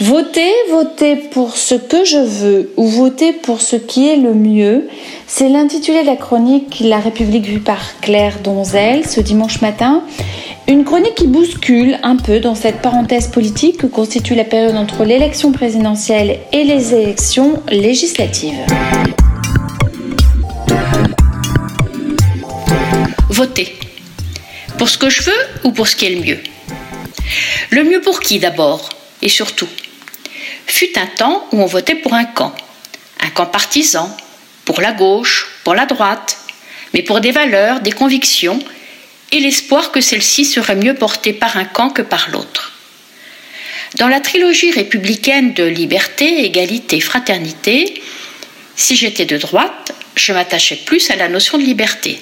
Votez, 0.00 0.52
votez 0.70 1.14
pour 1.14 1.56
ce 1.56 1.76
que 1.76 2.04
je 2.04 2.18
veux 2.18 2.72
ou 2.76 2.88
votez 2.88 3.32
pour 3.32 3.60
ce 3.60 3.76
qui 3.76 4.08
est 4.08 4.16
le 4.16 4.34
mieux. 4.34 4.88
C'est 5.28 5.48
l'intitulé 5.48 6.02
de 6.02 6.06
la 6.06 6.16
chronique 6.16 6.80
La 6.80 6.98
République 6.98 7.46
vue 7.46 7.60
par 7.60 8.00
Claire 8.00 8.40
Donzel 8.42 9.06
ce 9.06 9.20
dimanche 9.20 9.60
matin. 9.60 10.02
Une 10.66 10.84
chronique 10.84 11.14
qui 11.14 11.28
bouscule 11.28 11.98
un 12.02 12.16
peu 12.16 12.40
dans 12.40 12.54
cette 12.54 12.82
parenthèse 12.82 13.28
politique 13.28 13.78
que 13.78 13.86
constitue 13.86 14.34
la 14.34 14.44
période 14.44 14.76
entre 14.76 15.04
l'élection 15.04 15.52
présidentielle 15.52 16.40
et 16.52 16.64
les 16.64 16.94
élections 16.94 17.62
législatives. 17.68 18.58
Votez. 23.28 23.72
Pour 24.78 24.88
ce 24.88 24.98
que 24.98 25.08
je 25.08 25.22
veux 25.22 25.42
ou 25.64 25.70
pour 25.70 25.86
ce 25.86 25.94
qui 25.94 26.06
est 26.06 26.10
le 26.10 26.20
mieux? 26.20 26.51
Le 27.70 27.84
mieux 27.84 28.00
pour 28.00 28.20
qui 28.20 28.38
d'abord 28.38 28.88
Et 29.22 29.28
surtout? 29.28 29.68
Fut 30.66 30.98
un 30.98 31.06
temps 31.06 31.46
où 31.52 31.62
on 31.62 31.66
votait 31.66 31.94
pour 31.94 32.14
un 32.14 32.24
camp. 32.24 32.54
Un 33.20 33.30
camp 33.30 33.46
partisan, 33.46 34.14
pour 34.64 34.80
la 34.80 34.92
gauche, 34.92 35.48
pour 35.64 35.74
la 35.74 35.86
droite, 35.86 36.38
mais 36.94 37.02
pour 37.02 37.20
des 37.20 37.30
valeurs, 37.30 37.80
des 37.80 37.92
convictions 37.92 38.58
et 39.30 39.40
l'espoir 39.40 39.92
que 39.92 40.00
celles-ci 40.00 40.44
seraient 40.44 40.76
mieux 40.76 40.94
portées 40.94 41.32
par 41.32 41.56
un 41.56 41.64
camp 41.64 41.90
que 41.90 42.02
par 42.02 42.28
l'autre. 42.30 42.72
Dans 43.96 44.08
la 44.08 44.20
trilogie 44.20 44.70
républicaine 44.70 45.54
de 45.54 45.64
liberté, 45.64 46.44
égalité, 46.44 47.00
fraternité, 47.00 48.02
si 48.76 48.96
j'étais 48.96 49.26
de 49.26 49.36
droite, 49.36 49.92
je 50.16 50.32
m'attachais 50.32 50.76
plus 50.76 51.10
à 51.10 51.16
la 51.16 51.28
notion 51.28 51.58
de 51.58 51.62
liberté. 51.62 52.18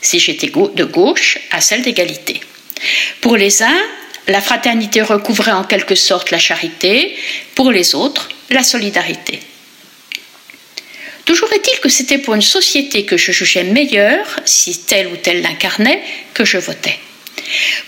Si 0.00 0.18
j'étais 0.18 0.48
de 0.48 0.84
gauche, 0.84 1.38
à 1.50 1.60
celle 1.60 1.82
d'égalité. 1.82 2.40
Pour 3.20 3.36
les 3.36 3.62
uns, 3.62 3.82
la 4.28 4.40
fraternité 4.40 5.02
recouvrait 5.02 5.52
en 5.52 5.64
quelque 5.64 5.94
sorte 5.94 6.30
la 6.30 6.38
charité, 6.38 7.16
pour 7.54 7.70
les 7.70 7.94
autres, 7.94 8.28
la 8.50 8.62
solidarité. 8.62 9.40
Toujours 11.24 11.52
est-il 11.52 11.78
que 11.80 11.88
c'était 11.88 12.18
pour 12.18 12.34
une 12.34 12.42
société 12.42 13.04
que 13.04 13.16
je 13.16 13.30
jugeais 13.30 13.64
meilleure, 13.64 14.40
si 14.44 14.78
telle 14.78 15.08
ou 15.08 15.16
telle 15.16 15.42
l'incarnait, 15.42 16.02
que 16.34 16.44
je 16.44 16.58
votais. 16.58 16.98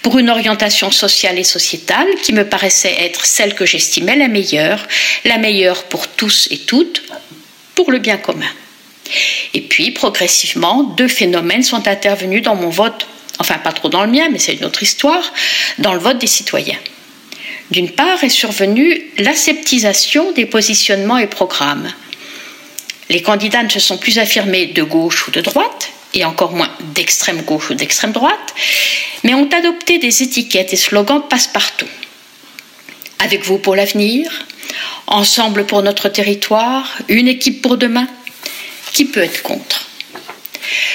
Pour 0.03 0.19
une 0.19 0.31
orientation 0.31 0.91
sociale 0.91 1.39
et 1.39 1.45
sociétale 1.45 2.09
qui 2.23 2.33
me 2.33 2.49
paraissait 2.49 2.95
être 3.01 3.25
celle 3.25 3.55
que 3.55 3.67
j'estimais 3.67 4.17
la 4.17 4.29
meilleure, 4.29 4.87
la 5.25 5.39
meilleure 5.39 5.85
pour 5.85 6.09
tous 6.09 6.49
et 6.51 6.59
toutes, 6.59 7.03
pour 7.75 7.91
le 7.91 7.99
bien 7.99 8.17
commun. 8.17 8.51
Et 9.55 9.61
puis, 9.61 9.91
progressivement, 9.91 10.83
deux 10.83 11.09
phénomènes 11.09 11.63
sont 11.63 11.89
intervenus 11.89 12.43
dans 12.43 12.55
mon 12.55 12.71
vote 12.71 13.07
enfin 13.43 13.59
pas 13.59 13.73
trop 13.73 13.89
dans 13.89 14.05
le 14.05 14.11
mien, 14.11 14.29
mais 14.31 14.39
c'est 14.39 14.55
une 14.55 14.65
autre 14.65 14.85
histoire, 14.85 15.33
dans 15.79 15.95
le 15.95 15.99
vote 15.99 16.19
des 16.19 16.29
citoyens. 16.29 16.79
D'une 17.73 17.91
part 17.91 18.23
est 18.23 18.29
survenue 18.29 19.03
l'aseptisation 19.19 20.31
des 20.33 20.47
positionnements 20.47 21.19
et 21.19 21.27
programmes. 21.27 21.93
Les 23.09 23.21
candidats 23.21 23.65
ne 23.65 23.69
se 23.69 23.81
sont 23.81 23.99
plus 23.99 24.21
affirmés 24.21 24.67
de 24.67 24.85
gauche 24.85 25.27
ou 25.27 25.33
de 25.33 25.41
droite, 25.41 25.91
et 26.15 26.25
encore 26.25 26.53
moins 26.53 26.71
d'extrême 26.95 27.43
gauche 27.43 27.71
ou 27.71 27.75
d'extrême 27.75 28.13
droite, 28.13 28.55
mais 29.25 29.35
ont 29.35 29.49
adopté 29.51 29.99
des 29.99 30.23
étiquettes 30.23 30.73
et 30.73 30.77
slogans 30.77 31.23
passe-partout. 31.29 31.89
Avec 33.19 33.45
vous 33.45 33.59
pour 33.59 33.75
l'avenir, 33.75 34.31
ensemble 35.09 35.67
pour 35.67 35.83
notre 35.83 36.09
territoire, 36.09 36.87
une 37.09 37.29
équipe 37.29 37.61
pour 37.61 37.77
demain, 37.77 38.07
qui 38.93 39.07
peut 39.07 39.23
être 39.23 39.43
contre? 39.43 39.89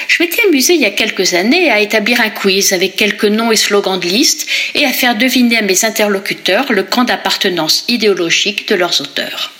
Je 0.08 0.22
m'étais 0.22 0.42
amusée 0.46 0.74
il 0.74 0.80
y 0.80 0.86
a 0.86 0.90
quelques 0.90 1.34
années 1.34 1.70
à 1.70 1.80
établir 1.80 2.20
un 2.20 2.30
quiz 2.30 2.72
avec 2.72 2.96
quelques 2.96 3.24
noms 3.24 3.52
et 3.52 3.56
slogans 3.56 4.00
de 4.00 4.08
liste 4.08 4.46
et 4.74 4.84
à 4.84 4.92
faire 4.92 5.16
deviner 5.16 5.58
à 5.58 5.62
mes 5.62 5.84
interlocuteurs 5.84 6.72
le 6.72 6.82
camp 6.82 7.04
d'appartenance 7.04 7.84
idéologique 7.88 8.68
de 8.68 8.74
leurs 8.74 9.00
auteurs. 9.00 9.52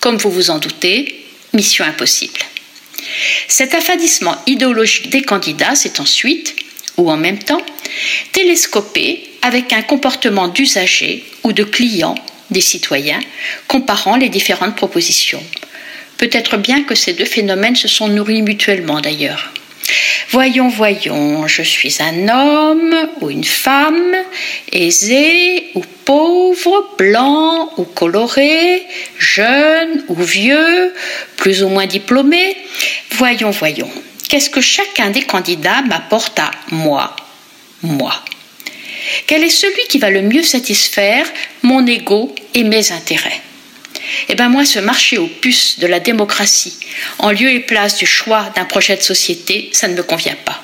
Comme 0.00 0.16
vous 0.16 0.30
vous 0.30 0.50
en 0.50 0.58
doutez, 0.58 1.24
mission 1.52 1.84
impossible. 1.84 2.40
Cet 3.48 3.74
affadissement 3.74 4.36
idéologique 4.46 5.10
des 5.10 5.22
candidats 5.22 5.74
s'est 5.74 6.00
ensuite, 6.00 6.54
ou 6.96 7.10
en 7.10 7.16
même 7.16 7.38
temps, 7.38 7.62
télescopé 8.32 9.30
avec 9.42 9.72
un 9.72 9.82
comportement 9.82 10.48
d'usager 10.48 11.24
ou 11.42 11.52
de 11.52 11.64
client 11.64 12.14
des 12.50 12.60
citoyens 12.60 13.20
comparant 13.66 14.16
les 14.16 14.28
différentes 14.28 14.76
propositions. 14.76 15.42
Peut-être 16.22 16.56
bien 16.56 16.84
que 16.84 16.94
ces 16.94 17.14
deux 17.14 17.24
phénomènes 17.24 17.74
se 17.74 17.88
sont 17.88 18.06
nourris 18.06 18.42
mutuellement 18.42 19.00
d'ailleurs. 19.00 19.52
Voyons, 20.30 20.68
voyons, 20.68 21.48
je 21.48 21.62
suis 21.62 21.96
un 21.98 22.28
homme 22.28 22.94
ou 23.20 23.28
une 23.28 23.42
femme, 23.42 24.14
aisé 24.70 25.72
ou 25.74 25.82
pauvre, 26.04 26.94
blanc 26.96 27.72
ou 27.76 27.82
coloré, 27.82 28.84
jeune 29.18 30.04
ou 30.06 30.14
vieux, 30.14 30.94
plus 31.38 31.64
ou 31.64 31.68
moins 31.68 31.86
diplômé. 31.86 32.56
Voyons, 33.16 33.50
voyons, 33.50 33.90
qu'est-ce 34.28 34.48
que 34.48 34.60
chacun 34.60 35.10
des 35.10 35.22
candidats 35.22 35.82
m'apporte 35.82 36.38
à 36.38 36.52
moi, 36.70 37.16
moi 37.82 38.14
Quel 39.26 39.42
est 39.42 39.50
celui 39.50 39.88
qui 39.88 39.98
va 39.98 40.10
le 40.10 40.22
mieux 40.22 40.44
satisfaire 40.44 41.26
mon 41.64 41.84
ego 41.84 42.32
et 42.54 42.62
mes 42.62 42.92
intérêts? 42.92 43.42
Eh 44.28 44.34
bien 44.34 44.48
moi, 44.48 44.64
ce 44.64 44.78
marché 44.78 45.18
aux 45.18 45.26
puces 45.26 45.78
de 45.78 45.86
la 45.86 46.00
démocratie, 46.00 46.76
en 47.18 47.30
lieu 47.30 47.50
et 47.50 47.60
place 47.60 47.96
du 47.96 48.06
choix 48.06 48.52
d'un 48.56 48.64
projet 48.64 48.96
de 48.96 49.02
société, 49.02 49.70
ça 49.72 49.88
ne 49.88 49.94
me 49.94 50.02
convient 50.02 50.36
pas. 50.44 50.62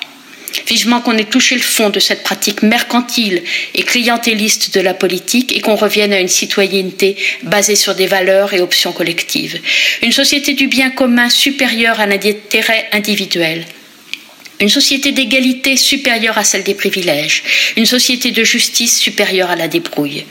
Vivement 0.67 1.01
qu'on 1.01 1.17
ait 1.17 1.25
touché 1.25 1.55
le 1.55 1.61
fond 1.61 1.89
de 1.89 1.99
cette 1.99 2.23
pratique 2.23 2.63
mercantile 2.63 3.43
et 3.75 3.83
clientéliste 3.83 4.73
de 4.73 4.81
la 4.81 4.93
politique 4.93 5.55
et 5.55 5.61
qu'on 5.61 5.75
revienne 5.75 6.13
à 6.13 6.19
une 6.19 6.27
citoyenneté 6.27 7.17
basée 7.43 7.75
sur 7.75 7.95
des 7.95 8.07
valeurs 8.07 8.53
et 8.53 8.61
options 8.61 8.91
collectives. 8.91 9.59
Une 10.01 10.11
société 10.11 10.53
du 10.53 10.67
bien 10.67 10.89
commun 10.89 11.29
supérieure 11.29 11.99
à 11.99 12.07
l'intérêt 12.07 12.89
individuel. 12.91 13.65
Une 14.59 14.69
société 14.69 15.11
d'égalité 15.11 15.77
supérieure 15.77 16.37
à 16.37 16.43
celle 16.43 16.63
des 16.63 16.73
privilèges. 16.73 17.43
Une 17.77 17.85
société 17.85 18.31
de 18.31 18.43
justice 18.43 18.99
supérieure 18.99 19.51
à 19.51 19.55
la 19.55 19.67
débrouille. 19.67 20.25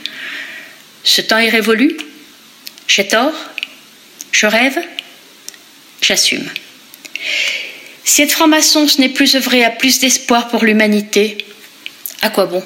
Ce 1.03 1.21
temps 1.21 1.39
est 1.39 1.49
révolu 1.49 1.97
j'ai 2.89 3.07
tort? 3.07 3.33
Je 4.31 4.47
rêve? 4.47 4.79
J'assume. 6.01 6.49
Si 8.03 8.23
être 8.23 8.31
franc-maçon, 8.31 8.87
ce 8.87 8.99
n'est 8.99 9.09
plus 9.09 9.35
œuvrer 9.35 9.63
à 9.63 9.69
plus 9.69 9.99
d'espoir 9.99 10.47
pour 10.47 10.65
l'humanité, 10.65 11.37
à 12.23 12.31
quoi 12.31 12.47
bon? 12.47 12.63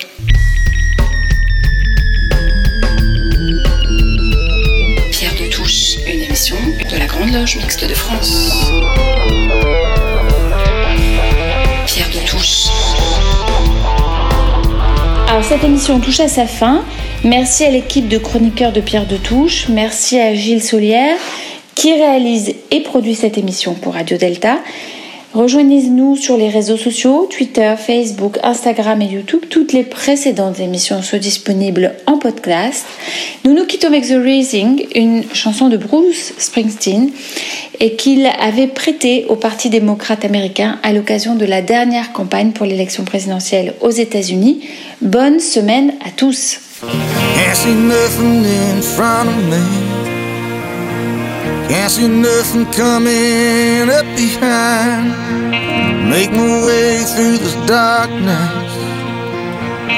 Pierre 5.12 5.36
de 5.36 5.52
Touche, 5.52 5.98
une 6.08 6.22
émission 6.22 6.56
de 6.90 6.98
la 6.98 7.06
Grande 7.06 7.34
Loge 7.34 7.58
Mixte 7.58 7.84
de 7.86 7.94
France. 7.94 8.72
Pierre 11.86 12.10
de 12.10 12.26
Touche. 12.26 12.68
Alors 15.28 15.44
cette 15.44 15.66
émission 15.66 16.00
touche 16.00 16.22
à 16.22 16.30
sa 16.30 16.48
fin. 16.48 16.86
Merci 17.24 17.64
à 17.64 17.70
l'équipe 17.70 18.10
de 18.10 18.18
chroniqueurs 18.18 18.74
de 18.74 18.82
Pierre 18.82 19.08
de 19.08 19.16
Touche. 19.16 19.70
Merci 19.70 20.20
à 20.20 20.34
Gilles 20.34 20.62
Solière 20.62 21.16
qui 21.74 21.94
réalise 21.94 22.54
et 22.70 22.82
produit 22.82 23.16
cette 23.16 23.38
émission 23.38 23.76
pour 23.76 23.94
Radio 23.94 24.18
Delta. 24.18 24.60
Rejoignez-nous 25.34 26.16
sur 26.18 26.38
les 26.38 26.50
réseaux 26.50 26.78
sociaux, 26.78 27.28
Twitter, 27.32 27.74
Facebook, 27.78 28.38
Instagram 28.44 29.02
et 29.02 29.06
YouTube. 29.06 29.40
Toutes 29.50 29.74
les 29.74 29.84
précédentes 29.84 30.60
émissions 30.60 31.02
sont 31.02 31.18
disponibles 31.18 31.94
en 32.06 32.20
podcast. 32.20 32.86
Nous 33.46 33.54
nous 33.54 33.66
quittons 33.66 33.88
avec 33.88 34.06
The 34.06 34.22
Raising, 34.22 34.86
une 34.94 35.24
chanson 35.34 35.70
de 35.70 35.78
Bruce 35.78 36.34
Springsteen 36.38 37.10
et 37.80 37.96
qu'il 37.96 38.26
avait 38.26 38.68
prêté 38.68 39.26
au 39.30 39.36
Parti 39.36 39.70
démocrate 39.70 40.26
américain 40.26 40.78
à 40.84 40.92
l'occasion 40.92 41.36
de 41.36 41.46
la 41.46 41.62
dernière 41.62 42.12
campagne 42.12 42.52
pour 42.52 42.66
l'élection 42.66 43.06
présidentielle 43.06 43.74
aux 43.82 43.92
États-Unis. 43.92 44.68
Bonne 45.02 45.40
semaine 45.40 45.94
à 46.06 46.12
tous. 46.12 46.60
Can't 47.44 47.58
see 47.58 47.76
nothing 47.76 48.46
in 48.46 48.82
front 48.82 49.28
of 49.28 49.36
me. 49.52 49.64
Can't 51.68 51.92
see 51.92 52.08
nothing 52.08 52.66
coming 52.72 53.90
up 53.90 54.08
behind. 54.16 55.12
Make 56.10 56.32
my 56.32 56.66
way 56.66 57.04
through 57.04 57.38
this 57.44 57.56
darkness. 57.68 58.72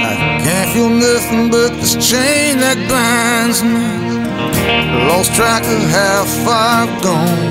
I 0.09 0.41
can't 0.43 0.69
feel 0.73 0.89
nothing 0.89 1.51
but 1.51 1.69
this 1.79 1.93
chain 2.09 2.57
that 2.65 2.79
binds 2.89 3.61
me. 3.61 3.93
Lost 5.07 5.35
track 5.35 5.61
of 5.65 5.81
how 5.97 6.25
far 6.43 6.67
I've 6.81 7.03
gone. 7.03 7.45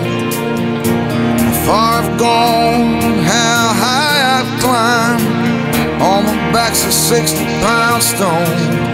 How 1.38 1.55
far 1.66 2.03
I've 2.03 2.18
gone, 2.18 3.22
how 3.22 3.62
high 3.84 4.20
I've 4.36 4.53
climbed. 4.61 6.03
On 6.03 6.24
my 6.24 6.53
back's 6.53 6.84
a 6.84 6.90
60 6.90 7.45
pound 7.62 8.03
stone 8.03 8.93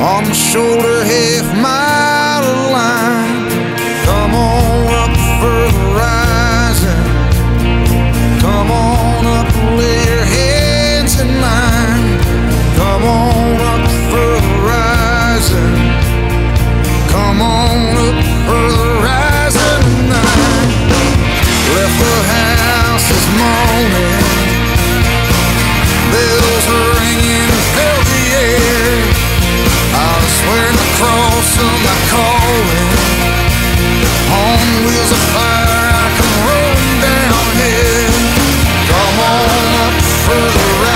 on 0.00 0.24
the 0.24 0.34
shoulder 0.34 1.04
half 1.04 1.46
mile 1.56 2.72
line. 2.72 3.48
Come 4.04 4.34
on 4.34 4.86
up 5.02 5.16
for 5.40 5.60
the 5.76 5.84
rising. 5.96 7.06
Come 8.40 8.70
on 8.70 9.26
up, 9.26 9.48
lay 9.78 10.04
your 10.04 10.24
hands 10.24 11.20
in 11.20 11.28
mine. 11.40 12.20
Come 12.76 13.04
on 13.04 13.60
up 13.72 13.84
for 14.10 14.30
the 14.46 14.54
rising. 14.68 15.76
Come 17.08 17.40
on 17.40 17.96
up 18.08 18.18
for 18.46 18.66
the 18.80 18.90
rising 19.08 20.08
night. 20.12 20.70
Left 21.74 21.96
the 22.04 22.16
house 22.36 23.04
this 23.08 23.26
morning. 23.40 24.24
There's 26.12 26.45
further 40.26 40.86
out. 40.90 40.95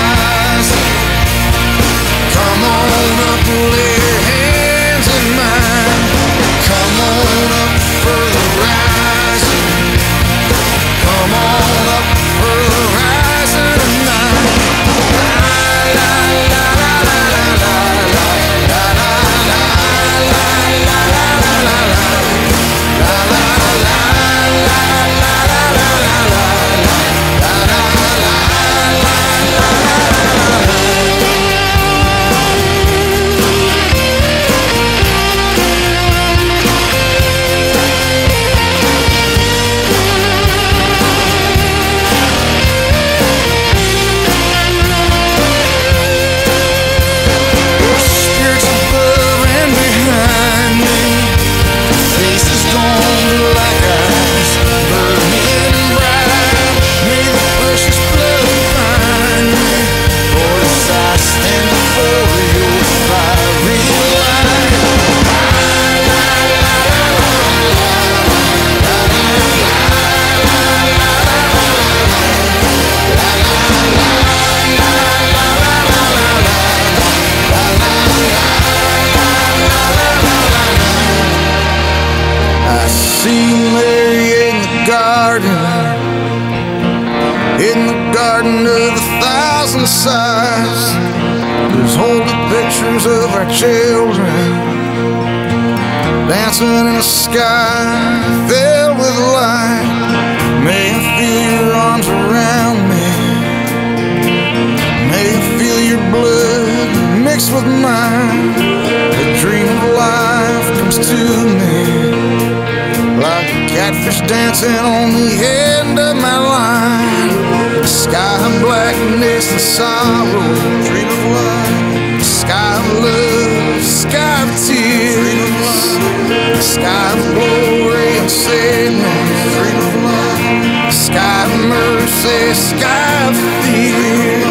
sorrow, 119.61 120.55
dream 120.89 121.07
of 121.07 121.23
love, 121.37 122.23
sky 122.23 122.77
of 122.81 122.87
love, 123.05 123.83
sky 123.83 124.41
of 124.41 124.49
tears, 124.65 125.15
dream 125.15 125.39
of 125.45 125.53
love, 125.69 126.63
sky 126.63 127.13
of 127.13 127.21
glory 127.35 128.17
and 128.17 128.29
sadness, 128.29 129.53
dream 129.53 129.77
of 129.85 129.95
love, 130.09 130.93
sky 130.93 131.45
of 131.45 131.53
mercy, 131.69 132.53
sky 132.57 133.29
of 133.29 133.37
fear, 133.61 134.41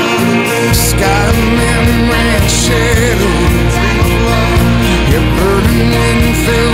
sky 0.73 1.27
of 1.29 1.39
memory 1.59 2.27
and 2.39 2.51
shadow, 2.63 3.35
dream 3.75 3.99
of 4.07 4.13
love, 4.31 4.63
your 5.11 5.27
burning 5.37 5.91
wind 5.91 6.37
fills. 6.47 6.70